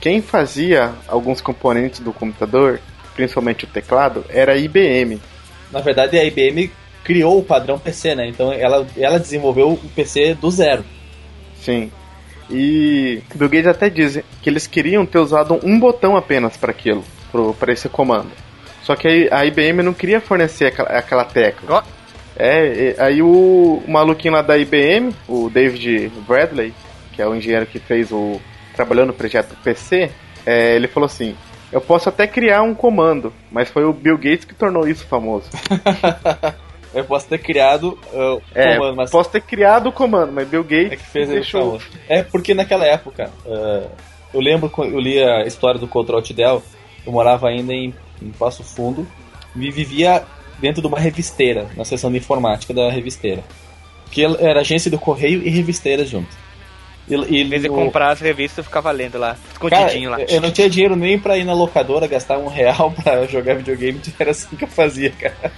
quem 0.00 0.22
fazia 0.22 0.92
alguns 1.06 1.40
componentes 1.40 2.00
do 2.00 2.12
computador, 2.12 2.80
principalmente 3.14 3.64
o 3.64 3.68
teclado, 3.68 4.24
era 4.28 4.52
a 4.52 4.56
IBM. 4.56 5.20
Na 5.70 5.80
verdade, 5.80 6.18
a 6.18 6.24
IBM 6.24 6.70
criou 7.04 7.38
o 7.38 7.44
padrão 7.44 7.78
PC, 7.78 8.14
né? 8.14 8.28
Então 8.28 8.52
ela, 8.52 8.86
ela 8.96 9.18
desenvolveu 9.18 9.72
o 9.72 9.88
PC 9.94 10.34
do 10.34 10.50
zero. 10.50 10.84
Sim. 11.60 11.90
E 12.50 13.22
Bill 13.34 13.48
Gates 13.48 13.66
até 13.66 13.88
diz 13.88 14.20
que 14.42 14.50
eles 14.50 14.66
queriam 14.66 15.06
ter 15.06 15.18
usado 15.18 15.58
um 15.62 15.78
botão 15.78 16.16
apenas 16.16 16.56
para 16.56 16.70
aquilo, 16.70 17.04
para 17.58 17.72
esse 17.72 17.88
comando. 17.88 18.30
Só 18.82 18.96
que 18.96 19.28
a 19.30 19.46
IBM 19.46 19.82
não 19.82 19.94
queria 19.94 20.20
fornecer 20.20 20.66
aquela, 20.66 20.88
aquela 20.88 21.24
tecla. 21.24 21.82
Oh. 21.86 22.01
É, 22.36 22.94
aí 22.98 23.22
o, 23.22 23.82
o, 23.86 23.90
maluquinho 23.90 24.34
lá 24.34 24.42
da 24.42 24.56
IBM, 24.56 25.14
o 25.28 25.50
David 25.50 26.10
Bradley, 26.26 26.72
que 27.12 27.20
é 27.20 27.26
o 27.26 27.34
engenheiro 27.34 27.66
que 27.66 27.78
fez 27.78 28.10
o. 28.10 28.40
trabalhou 28.74 29.06
no 29.06 29.12
projeto 29.12 29.56
PC, 29.62 30.10
é, 30.46 30.74
ele 30.74 30.88
falou 30.88 31.06
assim: 31.06 31.36
Eu 31.70 31.80
posso 31.80 32.08
até 32.08 32.26
criar 32.26 32.62
um 32.62 32.74
comando, 32.74 33.32
mas 33.50 33.68
foi 33.68 33.84
o 33.84 33.92
Bill 33.92 34.16
Gates 34.16 34.44
que 34.44 34.54
tornou 34.54 34.88
isso 34.88 35.06
famoso. 35.06 35.48
Eu 36.94 37.04
posso 37.04 37.26
ter 37.26 37.38
criado 37.38 37.98
uh, 38.12 38.36
o 38.36 38.42
é, 38.54 38.76
comando, 38.76 38.96
mas. 38.96 39.10
Posso 39.10 39.30
ter 39.30 39.40
criado 39.40 39.88
o 39.88 39.92
comando, 39.92 40.30
mas 40.30 40.46
Bill 40.46 40.62
Gates 40.62 40.92
é 40.92 40.96
que 40.96 41.06
fez 41.06 41.28
deixou. 41.28 41.80
É 42.06 42.22
porque 42.22 42.52
naquela 42.52 42.84
época, 42.84 43.30
uh, 43.46 43.88
eu 44.34 44.40
lembro 44.40 44.68
quando 44.68 44.92
eu 44.92 45.00
li 45.00 45.18
a 45.18 45.46
história 45.46 45.80
do 45.80 45.88
Control 45.88 46.20
Del, 46.20 46.62
eu 47.06 47.12
morava 47.12 47.48
ainda 47.48 47.72
em, 47.72 47.94
em 48.20 48.30
Passo 48.30 48.62
Fundo 48.62 49.06
e 49.56 49.70
vivia 49.70 50.22
dentro 50.62 50.80
de 50.80 50.86
uma 50.86 50.98
revisteira, 50.98 51.68
na 51.76 51.84
seção 51.84 52.10
de 52.10 52.18
informática 52.18 52.72
da 52.72 52.88
revisteira. 52.88 53.42
Que 54.10 54.24
era 54.24 54.60
agência 54.60 54.90
do 54.90 54.98
correio 54.98 55.42
e 55.42 55.50
revisteira 55.50 56.04
junto. 56.06 56.30
E, 57.08 57.14
e 57.14 57.42
em 57.42 57.48
vez 57.48 57.62
de 57.62 57.68
comprar 57.68 58.12
as 58.12 58.20
revistas, 58.20 58.58
eu 58.58 58.64
ficava 58.64 58.90
lendo 58.92 59.18
lá, 59.18 59.36
escondidinho 59.50 60.10
cara, 60.10 60.22
lá. 60.22 60.28
Eu 60.30 60.40
não 60.40 60.52
tinha 60.52 60.70
dinheiro 60.70 60.94
nem 60.94 61.18
pra 61.18 61.36
ir 61.36 61.44
na 61.44 61.52
locadora 61.52 62.06
gastar 62.06 62.38
um 62.38 62.46
real 62.46 62.92
pra 63.02 63.26
jogar 63.26 63.56
videogame, 63.56 64.00
era 64.18 64.30
assim 64.30 64.54
que 64.54 64.64
eu 64.64 64.68
fazia, 64.68 65.10
cara. 65.10 65.52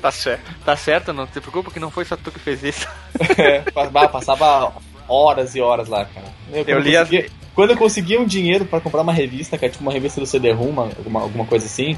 Tá 0.00 0.10
certo, 0.10 0.54
tá 0.64 0.76
certo, 0.76 1.12
não 1.12 1.26
se 1.26 1.38
preocupa 1.40 1.70
que 1.70 1.78
não 1.78 1.90
foi 1.90 2.06
só 2.06 2.16
tu 2.16 2.32
que 2.32 2.38
fez 2.38 2.62
isso. 2.62 2.88
É, 3.38 3.60
passava 4.08 4.72
horas 5.08 5.54
e 5.54 5.60
horas 5.60 5.88
lá, 5.88 6.06
cara. 6.06 6.26
Eu, 6.50 6.64
eu 6.66 6.78
li 6.78 6.96
conseguia, 6.96 7.20
as... 7.20 7.32
Quando 7.54 7.70
eu 7.70 7.76
conseguia 7.76 8.20
um 8.20 8.24
dinheiro 8.24 8.64
para 8.64 8.80
comprar 8.80 9.02
uma 9.02 9.12
revista, 9.12 9.58
cara, 9.58 9.70
tipo 9.70 9.82
uma 9.82 9.92
revista 9.92 10.20
do 10.20 10.26
CD-ROM, 10.26 10.78
alguma, 10.78 11.20
alguma 11.20 11.44
coisa 11.44 11.66
assim, 11.66 11.96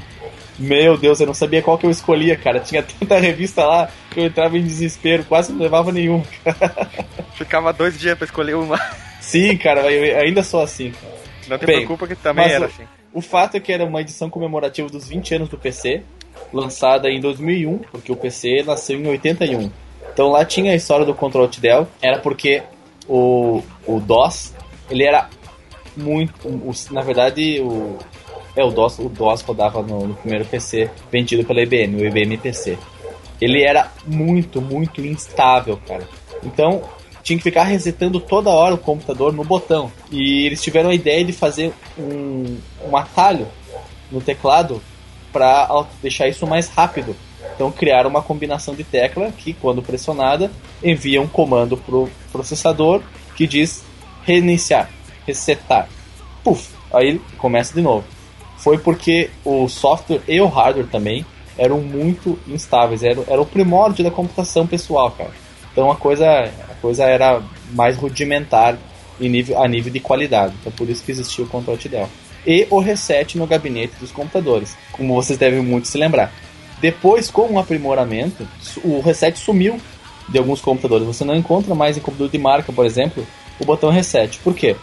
meu 0.59 0.97
Deus, 0.97 1.19
eu 1.19 1.27
não 1.27 1.33
sabia 1.33 1.61
qual 1.61 1.77
que 1.77 1.85
eu 1.85 1.89
escolhia, 1.89 2.35
cara. 2.35 2.59
Tinha 2.59 2.83
tanta 2.83 3.17
revista 3.17 3.65
lá 3.65 3.89
que 4.11 4.19
eu 4.19 4.25
entrava 4.25 4.57
em 4.57 4.61
desespero, 4.61 5.23
quase 5.23 5.53
não 5.53 5.61
levava 5.61 5.91
nenhum. 5.91 6.21
Ficava 7.35 7.71
dois 7.71 7.97
dias 7.97 8.17
pra 8.17 8.25
escolher 8.25 8.55
uma. 8.55 8.77
Sim, 9.21 9.55
cara, 9.57 9.89
eu 9.91 10.19
ainda 10.19 10.43
sou 10.43 10.61
assim. 10.61 10.93
Não 11.47 11.57
tem 11.57 11.65
preocupa 11.65 12.05
que 12.05 12.15
também 12.15 12.51
era 12.51 12.65
o, 12.65 12.67
assim. 12.67 12.83
O 13.13 13.21
fato 13.21 13.55
é 13.55 13.59
que 13.59 13.71
era 13.71 13.85
uma 13.85 14.01
edição 14.01 14.29
comemorativa 14.29 14.89
dos 14.89 15.07
20 15.07 15.35
anos 15.35 15.49
do 15.49 15.57
PC, 15.57 16.03
lançada 16.53 17.09
em 17.09 17.19
2001, 17.19 17.77
porque 17.91 18.11
o 18.11 18.15
PC 18.15 18.63
nasceu 18.63 18.99
em 18.99 19.07
81. 19.07 19.71
Então 20.13 20.29
lá 20.29 20.43
tinha 20.43 20.73
a 20.73 20.75
história 20.75 21.05
do 21.05 21.13
Control 21.13 21.45
Alt 21.45 21.59
Del, 21.59 21.87
era 22.01 22.19
porque 22.19 22.61
o, 23.07 23.63
o 23.87 23.99
DOS, 23.99 24.53
ele 24.89 25.03
era 25.03 25.29
muito, 25.95 26.47
o, 26.47 26.71
na 26.91 27.01
verdade, 27.01 27.59
o, 27.61 27.97
é, 28.55 28.63
o 28.63 28.71
DOS, 28.71 28.99
o 28.99 29.09
DOS 29.09 29.41
rodava 29.41 29.81
no, 29.81 30.07
no 30.07 30.15
primeiro 30.15 30.45
PC 30.45 30.89
vendido 31.11 31.43
pela 31.43 31.61
IBM, 31.61 32.01
o 32.01 32.05
IBM 32.05 32.37
PC. 32.37 32.77
Ele 33.39 33.63
era 33.63 33.91
muito, 34.05 34.61
muito 34.61 35.01
instável, 35.01 35.79
cara. 35.87 36.07
Então, 36.43 36.81
tinha 37.23 37.37
que 37.37 37.43
ficar 37.43 37.63
resetando 37.63 38.19
toda 38.19 38.49
hora 38.49 38.75
o 38.75 38.77
computador 38.77 39.31
no 39.31 39.43
botão. 39.43 39.91
E 40.11 40.45
eles 40.45 40.61
tiveram 40.61 40.89
a 40.89 40.95
ideia 40.95 41.23
de 41.23 41.31
fazer 41.31 41.73
um, 41.97 42.57
um 42.89 42.97
atalho 42.97 43.47
no 44.11 44.19
teclado 44.19 44.81
para 45.31 45.85
deixar 46.01 46.27
isso 46.27 46.45
mais 46.47 46.67
rápido. 46.67 47.15
Então 47.55 47.71
criaram 47.71 48.09
uma 48.09 48.21
combinação 48.21 48.73
de 48.73 48.83
tecla 48.83 49.31
que, 49.31 49.53
quando 49.53 49.81
pressionada, 49.81 50.51
envia 50.83 51.21
um 51.21 51.27
comando 51.27 51.77
pro 51.77 52.09
processador 52.31 53.01
que 53.35 53.45
diz 53.45 53.83
reiniciar, 54.23 54.89
resetar. 55.25 55.87
Puf, 56.43 56.69
aí 56.91 57.19
começa 57.37 57.73
de 57.73 57.81
novo 57.81 58.05
foi 58.59 58.77
porque 58.77 59.29
o 59.43 59.67
software 59.67 60.21
e 60.27 60.39
o 60.39 60.47
hardware 60.47 60.87
também 60.87 61.25
eram 61.57 61.81
muito 61.81 62.37
instáveis, 62.47 63.03
era, 63.03 63.21
era 63.27 63.41
o 63.41 63.45
primórdio 63.45 64.03
da 64.03 64.11
computação 64.11 64.67
pessoal, 64.67 65.11
cara. 65.11 65.31
Então 65.71 65.91
a 65.91 65.95
coisa, 65.95 66.27
a 66.29 66.75
coisa 66.81 67.03
era 67.03 67.41
mais 67.71 67.97
rudimentar 67.97 68.77
em 69.19 69.29
nível, 69.29 69.61
a 69.61 69.67
nível 69.67 69.91
de 69.91 69.99
qualidade. 69.99 70.53
Então 70.59 70.71
por 70.71 70.89
isso 70.89 71.03
que 71.03 71.11
existia 71.11 71.43
o 71.43 71.47
Control 71.47 71.77
Del. 71.77 72.09
E 72.45 72.67
o 72.69 72.79
reset 72.79 73.37
no 73.37 73.45
gabinete 73.45 73.93
dos 73.99 74.11
computadores, 74.11 74.75
como 74.91 75.13
vocês 75.13 75.37
devem 75.37 75.61
muito 75.61 75.87
se 75.87 75.97
lembrar. 75.97 76.31
Depois, 76.81 77.29
com 77.29 77.53
o 77.53 77.59
aprimoramento, 77.59 78.47
o 78.83 79.01
reset 79.01 79.37
sumiu 79.37 79.79
de 80.29 80.37
alguns 80.37 80.61
computadores. 80.61 81.05
Você 81.05 81.25
não 81.25 81.35
encontra 81.35 81.75
mais 81.75 81.97
em 81.97 81.99
computador 81.99 82.31
de 82.31 82.37
marca, 82.37 82.71
por 82.71 82.85
exemplo, 82.85 83.25
o 83.59 83.65
botão 83.65 83.89
reset. 83.89 84.39
Por 84.39 84.53
quê? 84.53 84.75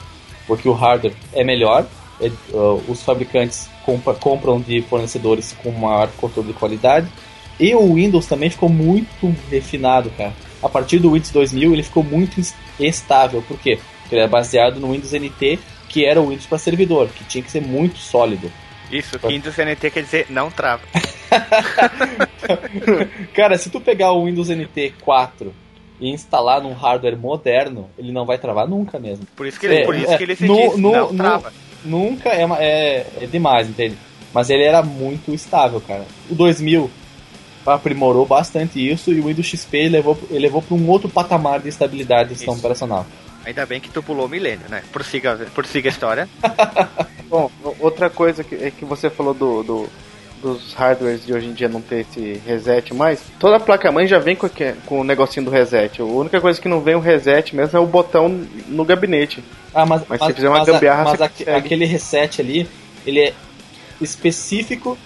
Porque 0.46 0.68
o 0.68 0.72
hardware 0.72 1.14
é 1.32 1.42
melhor, 1.42 1.86
os 2.88 3.02
fabricantes 3.02 3.68
compra, 3.84 4.14
compram 4.14 4.60
de 4.60 4.82
fornecedores 4.82 5.54
com 5.62 5.70
maior 5.70 6.08
controle 6.16 6.48
de 6.48 6.54
qualidade. 6.54 7.08
E 7.58 7.74
o 7.74 7.94
Windows 7.94 8.26
também 8.26 8.50
ficou 8.50 8.68
muito 8.68 9.34
refinado, 9.50 10.10
cara. 10.10 10.34
A 10.62 10.68
partir 10.68 10.98
do 10.98 11.12
Windows 11.12 11.30
2000 11.30 11.72
ele 11.72 11.82
ficou 11.82 12.02
muito 12.02 12.40
estável. 12.78 13.42
Por 13.42 13.58
quê? 13.58 13.78
Porque 14.00 14.14
ele 14.14 14.22
é 14.22 14.28
baseado 14.28 14.78
no 14.78 14.92
Windows 14.92 15.12
NT, 15.12 15.58
que 15.88 16.04
era 16.04 16.20
o 16.20 16.28
Windows 16.28 16.46
para 16.46 16.58
servidor, 16.58 17.08
que 17.08 17.24
tinha 17.24 17.42
que 17.42 17.50
ser 17.50 17.62
muito 17.62 17.98
sólido. 17.98 18.50
Isso, 18.90 19.18
Windows 19.24 19.56
NT 19.56 19.90
quer 19.90 20.02
dizer 20.02 20.26
não 20.30 20.50
trava. 20.50 20.82
cara, 23.34 23.58
se 23.58 23.70
tu 23.70 23.80
pegar 23.80 24.12
o 24.12 24.26
Windows 24.26 24.48
NT 24.48 24.94
4 25.00 25.52
e 26.00 26.10
instalar 26.10 26.62
num 26.62 26.72
hardware 26.72 27.16
moderno, 27.16 27.90
ele 27.98 28.12
não 28.12 28.24
vai 28.24 28.38
travar 28.38 28.68
nunca 28.68 28.98
mesmo. 28.98 29.26
Por 29.34 29.46
isso 29.46 29.58
que 29.58 29.66
ele, 29.66 29.76
é, 29.76 29.84
por 29.84 29.96
isso 29.96 30.12
é, 30.12 30.16
que 30.16 30.22
ele 30.22 30.36
se 30.36 30.46
no, 30.46 30.56
diz, 30.56 30.76
no, 30.76 30.92
não 30.92 31.16
trava. 31.16 31.52
Nunca 31.86 32.30
é, 32.30 32.42
é, 32.58 33.06
é 33.22 33.26
demais, 33.26 33.68
entende? 33.68 33.96
Mas 34.32 34.50
ele 34.50 34.64
era 34.64 34.82
muito 34.82 35.32
estável, 35.32 35.80
cara. 35.80 36.04
O 36.30 36.34
2000 36.34 36.90
aprimorou 37.64 38.26
bastante 38.26 38.78
isso 38.78 39.12
e 39.12 39.20
o 39.20 39.26
Windows 39.26 39.46
XP 39.46 39.88
levou, 39.88 40.18
levou 40.30 40.62
para 40.62 40.76
um 40.76 40.88
outro 40.88 41.08
patamar 41.08 41.60
de 41.60 41.68
estabilidade 41.68 42.30
do 42.30 42.34
sistema 42.36 42.56
operacional. 42.56 43.06
Ainda 43.44 43.64
bem 43.64 43.80
que 43.80 43.88
tu 43.88 44.02
pulou 44.02 44.26
o 44.26 44.28
milênio, 44.28 44.68
né? 44.68 44.82
Prossiga, 44.92 45.36
prossiga 45.54 45.88
a 45.88 45.92
história. 45.92 46.28
Bom, 47.30 47.50
outra 47.78 48.10
coisa 48.10 48.42
que, 48.42 48.54
é 48.56 48.70
que 48.70 48.84
você 48.84 49.08
falou 49.08 49.34
do, 49.34 49.62
do, 49.62 49.88
dos 50.54 50.72
hardwares 50.74 51.26
de 51.26 51.32
hoje 51.32 51.48
em 51.48 51.52
dia 51.52 51.68
não 51.68 51.80
ter 51.80 52.00
esse 52.00 52.40
reset 52.46 52.94
mais, 52.94 53.20
toda 53.38 53.58
placa-mãe 53.58 54.06
já 54.06 54.18
vem 54.18 54.36
com, 54.36 54.48
com 54.86 55.00
o 55.00 55.04
negocinho 55.04 55.46
do 55.46 55.50
reset. 55.50 56.00
A 56.00 56.04
única 56.04 56.40
coisa 56.40 56.60
que 56.60 56.68
não 56.68 56.80
vem 56.80 56.94
o 56.94 57.00
reset 57.00 57.54
mesmo 57.56 57.76
é 57.76 57.80
o 57.80 57.86
botão 57.86 58.28
no 58.68 58.84
gabinete. 58.84 59.42
Ah, 59.74 59.84
mas, 59.84 60.02
mas, 60.08 60.20
mas 60.20 60.28
se 60.28 60.34
fizer 60.34 60.48
uma 60.48 60.58
mas, 60.58 60.68
gambiarra, 60.68 61.04
mas 61.04 61.20
aquele 61.20 61.84
reset 61.84 62.40
ali, 62.40 62.68
ele 63.04 63.20
é 63.20 63.32
específico 64.00 64.96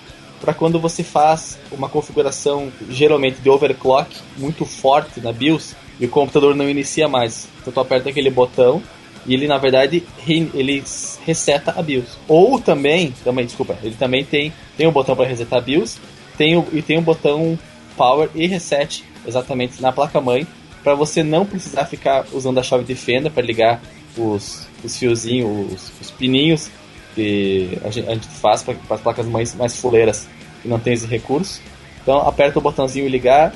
para 0.40 0.52
quando 0.52 0.78
você 0.78 1.02
faz 1.02 1.58
uma 1.70 1.88
configuração 1.88 2.72
geralmente 2.88 3.40
de 3.40 3.50
overclock 3.50 4.16
muito 4.36 4.64
forte 4.64 5.20
na 5.20 5.32
BIOS 5.32 5.74
e 5.98 6.06
o 6.06 6.08
computador 6.08 6.54
não 6.54 6.68
inicia 6.68 7.08
mais. 7.08 7.48
Então 7.60 7.72
tu 7.72 7.80
aperta 7.80 8.08
aquele 8.08 8.30
botão 8.30 8.82
e 9.26 9.34
ele 9.34 9.46
na 9.46 9.58
verdade 9.58 10.02
ele 10.26 10.82
reseta 11.26 11.74
a 11.76 11.82
BIOS. 11.82 12.18
Ou 12.26 12.60
também, 12.60 13.12
também 13.24 13.44
desculpa, 13.44 13.76
ele 13.82 13.94
também 13.94 14.24
tem 14.24 14.52
tem 14.76 14.86
um 14.86 14.92
botão 14.92 15.14
para 15.14 15.26
resetar 15.26 15.58
a 15.58 15.62
BIOS, 15.62 15.98
tem 16.36 16.56
o, 16.56 16.66
e 16.72 16.82
tem 16.82 16.98
um 16.98 17.02
botão 17.02 17.58
power 17.96 18.30
e 18.34 18.46
reset 18.46 19.04
exatamente 19.26 19.82
na 19.82 19.92
placa 19.92 20.20
mãe 20.20 20.46
para 20.82 20.94
você 20.94 21.22
não 21.22 21.44
precisar 21.44 21.84
ficar 21.84 22.24
usando 22.32 22.58
a 22.58 22.62
chave 22.62 22.84
de 22.84 22.94
fenda 22.94 23.28
para 23.30 23.42
ligar 23.42 23.80
os, 24.16 24.66
os 24.82 24.96
fiozinhos, 24.96 25.72
os, 25.72 26.00
os 26.00 26.10
pininhos 26.10 26.70
que 27.14 27.78
a 27.84 27.90
gente, 27.90 28.08
a 28.08 28.14
gente 28.14 28.26
faz 28.28 28.62
para 28.62 28.74
as 28.88 29.00
placas 29.00 29.26
mais, 29.26 29.54
mais 29.54 29.76
fuleiras 29.76 30.28
que 30.62 30.68
não 30.68 30.78
tem 30.78 30.94
esse 30.94 31.06
recurso. 31.06 31.60
Então 32.02 32.18
aperta 32.26 32.58
o 32.58 32.62
botãozinho 32.62 33.08
ligar 33.08 33.52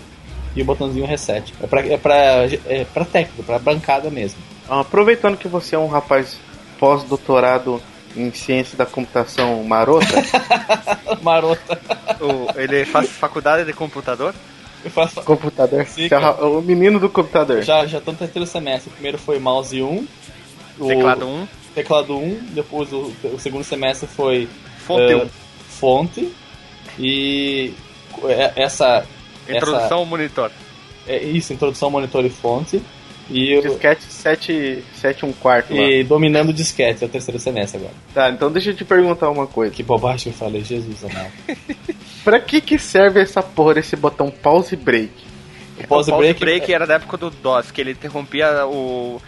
e 0.55 0.62
o 0.62 0.64
botãozinho 0.64 1.07
reset. 1.07 1.55
É 1.62 1.66
para 1.96 2.46
é 2.46 2.61
é 2.66 2.85
técnico, 3.05 3.42
para 3.42 3.59
bancada 3.59 4.11
mesmo. 4.11 4.38
Aproveitando 4.68 5.37
que 5.37 5.48
você 5.48 5.77
é 5.77 5.79
um 5.79 5.87
rapaz 5.87 6.38
pós-doutorado 6.79 7.81
em 8.16 8.33
ciência 8.33 8.77
da 8.77 8.87
computação 8.87 9.62
marota. 9.64 10.07
marota. 11.22 11.81
O, 12.20 12.59
ele 12.59 12.85
faz 12.85 13.11
faculdade 13.11 13.64
de 13.64 13.72
computador? 13.72 14.35
Eu 14.85 14.90
faço... 14.90 15.22
Computador. 15.22 15.87
Sim, 15.87 16.09
é 16.11 16.44
o 16.44 16.61
menino 16.61 17.00
do 17.00 17.09
computador. 17.09 17.62
Já 17.62 17.87
já 17.87 17.98
estão 17.98 18.14
tentando 18.14 18.46
semestre. 18.46 18.90
O 18.90 18.92
primeiro 18.92 19.18
foi 19.18 19.38
mouse 19.38 19.83
1. 19.83 20.07
Teclado 20.87 21.27
1 21.27 21.46
teclado 21.74 22.16
1, 22.16 22.38
depois 22.53 22.92
o, 22.92 23.12
o 23.24 23.38
segundo 23.38 23.64
semestre 23.64 24.07
foi 24.07 24.48
fonte, 24.79 25.14
uh, 25.14 25.31
fonte 25.68 26.33
e 26.98 27.74
é, 28.24 28.53
essa 28.57 29.05
introdução 29.48 29.85
essa, 29.85 29.94
ao 29.94 30.07
monitor. 30.07 30.50
É 31.07 31.22
isso, 31.22 31.53
introdução 31.53 31.88
ao 31.88 31.90
monitor 31.90 32.24
e 32.24 32.31
fonte. 32.31 32.81
E 33.31 33.61
disquete 33.61 34.03
7, 34.03 34.85
7 34.95 35.25
1 35.27 35.33
quarto. 35.35 35.75
E 35.75 36.03
lá. 36.03 36.09
dominando 36.09 36.51
o 36.51 36.53
disquete, 36.53 37.03
é 37.05 37.07
o 37.07 37.11
terceiro 37.11 37.39
semestre 37.39 37.79
agora. 37.79 37.95
Tá, 38.13 38.31
então 38.31 38.51
deixa 38.51 38.71
eu 38.71 38.75
te 38.75 38.85
perguntar 38.85 39.31
uma 39.31 39.47
coisa. 39.47 39.73
Que 39.73 39.83
bobagem 39.83 40.33
eu 40.33 40.39
falei, 40.39 40.63
Jesus 40.63 41.05
amado. 41.05 41.33
pra 42.23 42.39
que 42.41 42.61
que 42.61 42.79
serve 42.79 43.21
essa 43.21 43.43
porra, 43.43 43.81
esse 43.81 43.97
botão 43.97 44.31
pause 44.31 44.77
break? 44.77 45.13
O 45.79 45.87
pause, 45.87 46.11
o 46.11 46.15
pause 46.15 46.23
break, 46.23 46.41
break 46.41 46.73
é... 46.73 46.75
era 46.75 46.87
da 46.87 46.95
época 46.95 47.17
do 47.17 47.31
DOS, 47.31 47.71
que 47.71 47.81
ele 47.81 47.93
interrompia 47.93 48.67
o 48.67 49.21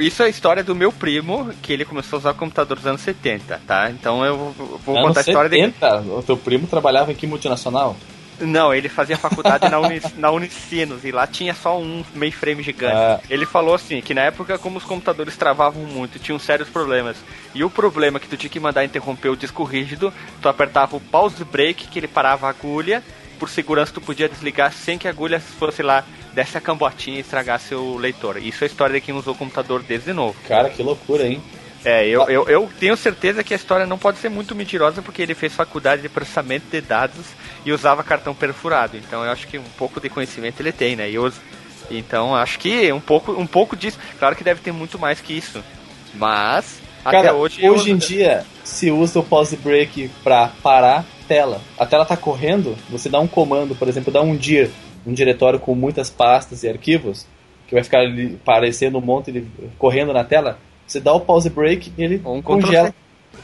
isso 0.00 0.22
é 0.22 0.26
a 0.26 0.28
história 0.28 0.64
do 0.64 0.74
meu 0.74 0.90
primo, 0.90 1.50
que 1.62 1.72
ele 1.72 1.84
começou 1.84 2.16
a 2.16 2.20
usar 2.20 2.30
o 2.32 2.34
computador 2.34 2.76
dos 2.76 2.86
anos 2.86 3.00
70, 3.00 3.60
tá? 3.66 3.90
Então 3.90 4.24
eu 4.24 4.36
vou 4.84 4.96
anos 4.96 5.08
contar 5.08 5.20
a 5.20 5.22
história 5.22 5.50
70? 5.50 6.00
dele. 6.00 6.10
O 6.10 6.22
teu 6.22 6.36
primo 6.36 6.66
trabalhava 6.66 7.12
em 7.12 7.14
que 7.14 7.26
multinacional? 7.26 7.96
Não, 8.40 8.74
ele 8.74 8.88
fazia 8.88 9.16
faculdade 9.16 9.68
na, 9.68 9.78
Uni, 9.78 10.00
na 10.16 10.30
Unicinos 10.30 11.04
e 11.04 11.12
lá 11.12 11.26
tinha 11.26 11.54
só 11.54 11.78
um 11.78 12.04
mainframe 12.14 12.62
gigante. 12.62 12.94
Ah. 12.94 13.20
Ele 13.30 13.46
falou 13.46 13.74
assim, 13.74 14.00
que 14.00 14.14
na 14.14 14.22
época 14.22 14.58
como 14.58 14.78
os 14.78 14.84
computadores 14.84 15.36
travavam 15.36 15.82
muito, 15.82 16.18
tinham 16.18 16.38
sérios 16.38 16.68
problemas. 16.68 17.16
E 17.54 17.62
o 17.62 17.70
problema 17.70 18.18
é 18.18 18.20
que 18.20 18.28
tu 18.28 18.36
tinha 18.36 18.50
que 18.50 18.60
mandar 18.60 18.84
interromper 18.84 19.28
o 19.28 19.36
disco 19.36 19.62
rígido, 19.64 20.12
tu 20.42 20.48
apertava 20.48 20.96
o 20.96 21.00
pause 21.00 21.44
break, 21.44 21.88
que 21.88 21.98
ele 21.98 22.08
parava 22.08 22.46
a 22.46 22.50
agulha, 22.50 23.02
por 23.38 23.48
segurança 23.48 23.92
tu 23.92 24.00
podia 24.00 24.28
desligar 24.28 24.72
sem 24.72 24.98
que 24.98 25.06
a 25.06 25.10
agulha 25.10 25.40
fosse 25.40 25.82
lá 25.82 26.04
desse 26.32 26.58
a 26.58 26.60
cambotinha 26.60 27.18
e 27.18 27.20
estragasse 27.20 27.74
o 27.74 27.96
leitor. 27.96 28.38
Isso 28.38 28.64
é 28.64 28.66
a 28.66 28.70
história 28.70 28.94
de 28.94 29.00
quem 29.00 29.14
usou 29.14 29.34
o 29.34 29.36
computador 29.36 29.82
desde 29.82 30.12
novo. 30.12 30.36
Cara, 30.48 30.68
que 30.68 30.82
loucura, 30.82 31.26
hein? 31.26 31.40
É, 31.84 32.06
eu, 32.08 32.22
eu, 32.30 32.48
eu 32.48 32.70
tenho 32.80 32.96
certeza 32.96 33.44
que 33.44 33.52
a 33.52 33.56
história 33.56 33.86
não 33.86 33.98
pode 33.98 34.18
ser 34.18 34.30
muito 34.30 34.54
mentirosa 34.54 35.02
porque 35.02 35.20
ele 35.20 35.34
fez 35.34 35.52
faculdade 35.52 36.00
de 36.00 36.08
processamento 36.08 36.66
de 36.70 36.80
dados 36.80 37.26
e 37.64 37.72
usava 37.72 38.02
cartão 38.02 38.34
perfurado. 38.34 38.96
Então 38.96 39.22
eu 39.22 39.30
acho 39.30 39.46
que 39.46 39.58
um 39.58 39.70
pouco 39.76 40.00
de 40.00 40.08
conhecimento 40.08 40.60
ele 40.60 40.72
tem, 40.72 40.96
né? 40.96 41.10
E 41.10 41.14
eu, 41.14 41.30
então 41.90 42.34
acho 42.34 42.58
que 42.58 42.90
um 42.90 43.00
pouco, 43.00 43.32
um 43.32 43.46
pouco 43.46 43.76
disso. 43.76 43.98
Claro 44.18 44.34
que 44.34 44.42
deve 44.42 44.60
ter 44.60 44.72
muito 44.72 44.98
mais 44.98 45.20
que 45.20 45.34
isso. 45.34 45.62
Mas 46.14 46.80
Cara, 47.02 47.18
até 47.18 47.32
hoje. 47.32 47.68
Hoje 47.68 47.90
eu... 47.90 47.94
em 47.94 47.98
dia 47.98 48.44
se 48.62 48.90
usa 48.90 49.20
o 49.20 49.22
pause 49.22 49.56
break 49.56 50.10
para 50.22 50.48
parar 50.62 51.04
tela. 51.28 51.60
A 51.78 51.84
tela 51.84 52.04
tá 52.04 52.16
correndo, 52.16 52.76
você 52.88 53.08
dá 53.08 53.20
um 53.20 53.26
comando, 53.26 53.74
por 53.74 53.88
exemplo, 53.88 54.12
dá 54.12 54.22
um 54.22 54.36
dir 54.36 54.70
um 55.06 55.12
diretório 55.12 55.58
com 55.58 55.74
muitas 55.74 56.08
pastas 56.08 56.62
e 56.62 56.68
arquivos, 56.68 57.26
que 57.66 57.74
vai 57.74 57.84
ficar 57.84 58.00
ali 58.00 58.38
parecendo 58.42 58.98
um 58.98 59.02
monte 59.02 59.30
de 59.30 59.44
correndo 59.78 60.12
na 60.12 60.24
tela, 60.24 60.58
você 60.86 61.00
dá 61.00 61.12
o 61.12 61.20
pause 61.20 61.50
break 61.50 61.92
e 61.96 62.02
ele 62.02 62.20
um 62.24 62.42
congela, 62.42 62.94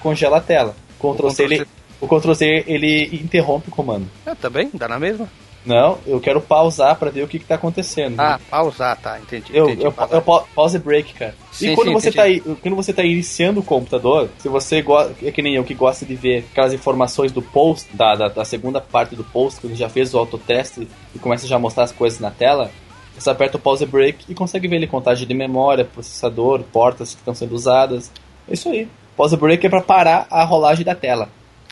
congela 0.01 0.37
a 0.39 0.41
tela. 0.41 0.75
Ctrl 0.99 1.27
o 1.27 1.31
C, 1.31 1.45
ele, 1.45 1.67
o 2.01 2.07
Ctrl 2.07 2.35
C 2.35 2.65
ele 2.67 3.21
interrompe 3.23 3.69
o 3.69 3.73
comando. 3.73 4.07
É, 4.27 4.35
também, 4.35 4.71
dá 4.75 4.89
na 4.89 4.99
mesma. 4.99 5.29
Não, 5.65 5.99
eu 6.07 6.19
quero 6.21 6.41
pausar 6.41 6.97
para 6.97 7.11
ver 7.11 7.23
o 7.23 7.29
que, 7.29 7.39
que 7.39 7.45
tá 7.45 7.57
acontecendo. 7.57 8.19
Ah, 8.19 8.39
né? 8.39 8.41
pausar, 8.51 8.97
tá, 8.97 9.19
entendi. 9.21 9.51
Eu, 9.53 9.69
entendi, 9.69 9.85
eu, 9.85 9.95
eu, 10.11 10.23
pause 10.23 10.79
break, 10.79 11.13
cara. 11.13 11.35
Sim, 11.53 11.73
e 11.73 11.75
quando, 11.75 11.89
sim, 11.89 11.93
você 11.93 12.11
tá, 12.11 12.23
quando 12.63 12.77
você 12.77 12.93
tá 12.93 13.05
iniciando 13.05 13.61
o 13.61 13.63
computador, 13.63 14.31
se 14.39 14.49
você 14.49 14.83
é 15.23 15.31
que 15.31 15.43
nem 15.43 15.57
eu 15.57 15.65
que 15.65 15.75
gosta 15.75 16.07
de 16.07 16.15
ver 16.15 16.47
aquelas 16.51 16.73
informações 16.73 17.31
do 17.31 17.43
post, 17.43 17.95
da, 17.95 18.15
da, 18.15 18.29
da 18.29 18.45
segunda 18.45 18.81
parte 18.81 19.15
do 19.15 19.23
post, 19.23 19.61
quando 19.61 19.77
já 19.77 19.89
fez 19.89 20.15
o 20.15 20.19
autoteste 20.19 20.89
e 21.15 21.19
começa 21.19 21.47
já 21.47 21.57
a 21.57 21.59
mostrar 21.59 21.85
as 21.85 21.93
coisas 21.93 22.19
na 22.21 22.31
tela, 22.31 22.71
você 23.17 23.31
aperta 23.31 23.57
o 23.57 23.61
pause 23.61 23.85
break 23.85 24.25
e 24.29 24.35
consegue 24.35 24.69
ver 24.69 24.77
ali 24.77 24.87
contagem 24.87 25.27
de 25.27 25.35
memória, 25.35 25.85
processador, 25.85 26.63
portas 26.63 27.15
que 27.15 27.21
estão 27.21 27.35
sendo 27.35 27.55
usadas. 27.55 28.11
É 28.49 28.55
isso 28.55 28.69
aí. 28.69 28.89
Pause 29.17 29.37
break 29.37 29.67
é 29.67 29.69
para 29.69 29.83
parar 29.83 30.27
a 30.31 30.45
rolagem 30.45 30.85
da 30.85 30.95
tela. 30.95 31.29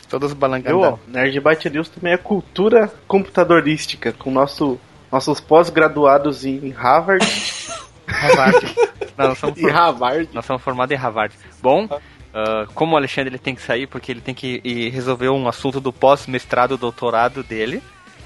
Todos 0.09 0.33
balangando. 0.33 0.99
Nerd 1.07 1.39
Byte 1.39 1.69
News 1.69 1.89
também 1.89 2.13
é 2.13 2.17
cultura 2.17 2.91
computadorística, 3.07 4.11
com 4.11 4.31
nosso, 4.31 4.79
nossos 5.11 5.39
pós-graduados 5.39 6.45
em 6.45 6.71
Harvard. 6.71 7.25
Harvard. 8.07 8.75
Não, 9.15 9.27
nós 9.27 9.37
somos, 9.37 9.59
em 9.59 9.69
Harvard. 9.69 10.29
nós 10.33 10.45
somos 10.45 10.63
formados 10.63 10.95
em 10.95 10.99
Harvard. 10.99 11.35
Bom, 11.61 11.85
uh, 11.85 12.71
como 12.73 12.93
o 12.95 12.97
Alexandre 12.97 13.29
ele 13.29 13.37
tem 13.37 13.53
que 13.53 13.61
sair, 13.61 13.85
porque 13.85 14.11
ele 14.11 14.21
tem 14.21 14.33
que 14.33 14.59
ir 14.63 14.89
resolver 14.89 15.29
um 15.29 15.47
assunto 15.47 15.79
do 15.79 15.93
pós-mestrado, 15.93 16.77
doutorado 16.77 17.43
dele, 17.43 17.83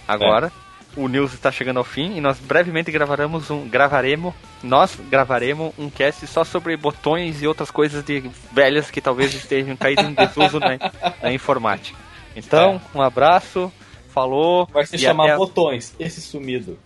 agora. 0.08 0.48
É 0.48 0.52
o 0.96 1.08
news 1.08 1.34
está 1.34 1.52
chegando 1.52 1.78
ao 1.78 1.84
fim 1.84 2.16
e 2.16 2.22
nós 2.22 2.40
brevemente 2.40 2.92
gravaremos 2.92 3.50
um 3.50 3.68
gravaremos 3.68 4.34
nós 4.62 4.98
gravaremos 5.10 5.74
um 5.78 5.90
cast 5.90 6.26
só 6.28 6.44
sobre 6.44 6.78
botões 6.78 7.42
e 7.42 7.48
outras 7.48 7.70
coisas 7.70 8.04
de 8.04 8.24
velhas 8.52 8.90
que 8.90 9.02
talvez 9.02 9.34
estejam 9.34 9.76
caídas 9.76 10.06
em 10.06 10.14
desuso 10.14 10.60
na, 10.60 10.78
na 11.22 11.34
informática. 11.34 11.98
Então, 12.36 12.82
é. 12.94 12.98
um 12.98 13.02
abraço, 13.02 13.72
falou. 14.10 14.68
Vai 14.72 14.86
se 14.86 14.98
chamar 14.98 15.26
até... 15.26 15.36
botões, 15.36 15.96
esse 16.00 16.22
sumido. 16.22 16.78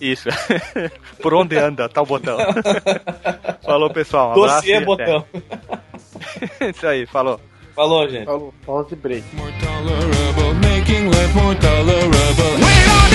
Isso. 0.00 0.28
Por 1.22 1.32
onde 1.32 1.56
anda 1.56 1.88
tal 1.88 2.04
botão? 2.04 2.36
falou, 3.62 3.88
pessoal. 3.90 4.32
Um 4.32 4.34
Dossiê 4.34 4.80
botão. 4.80 5.24
Isso 6.60 6.86
aí, 6.86 7.06
falou. 7.06 7.40
Falou, 7.74 8.08
gente. 8.08 8.26
Falou. 8.26 8.52
Pause 8.66 8.96
break. 8.96 9.24
More 9.34 9.52
tolerable, 9.60 10.54
making 10.54 11.06
life 11.06 11.34
more 11.34 11.54
tolerable. 11.54 12.54
We 12.56 12.84
don't 12.84 13.11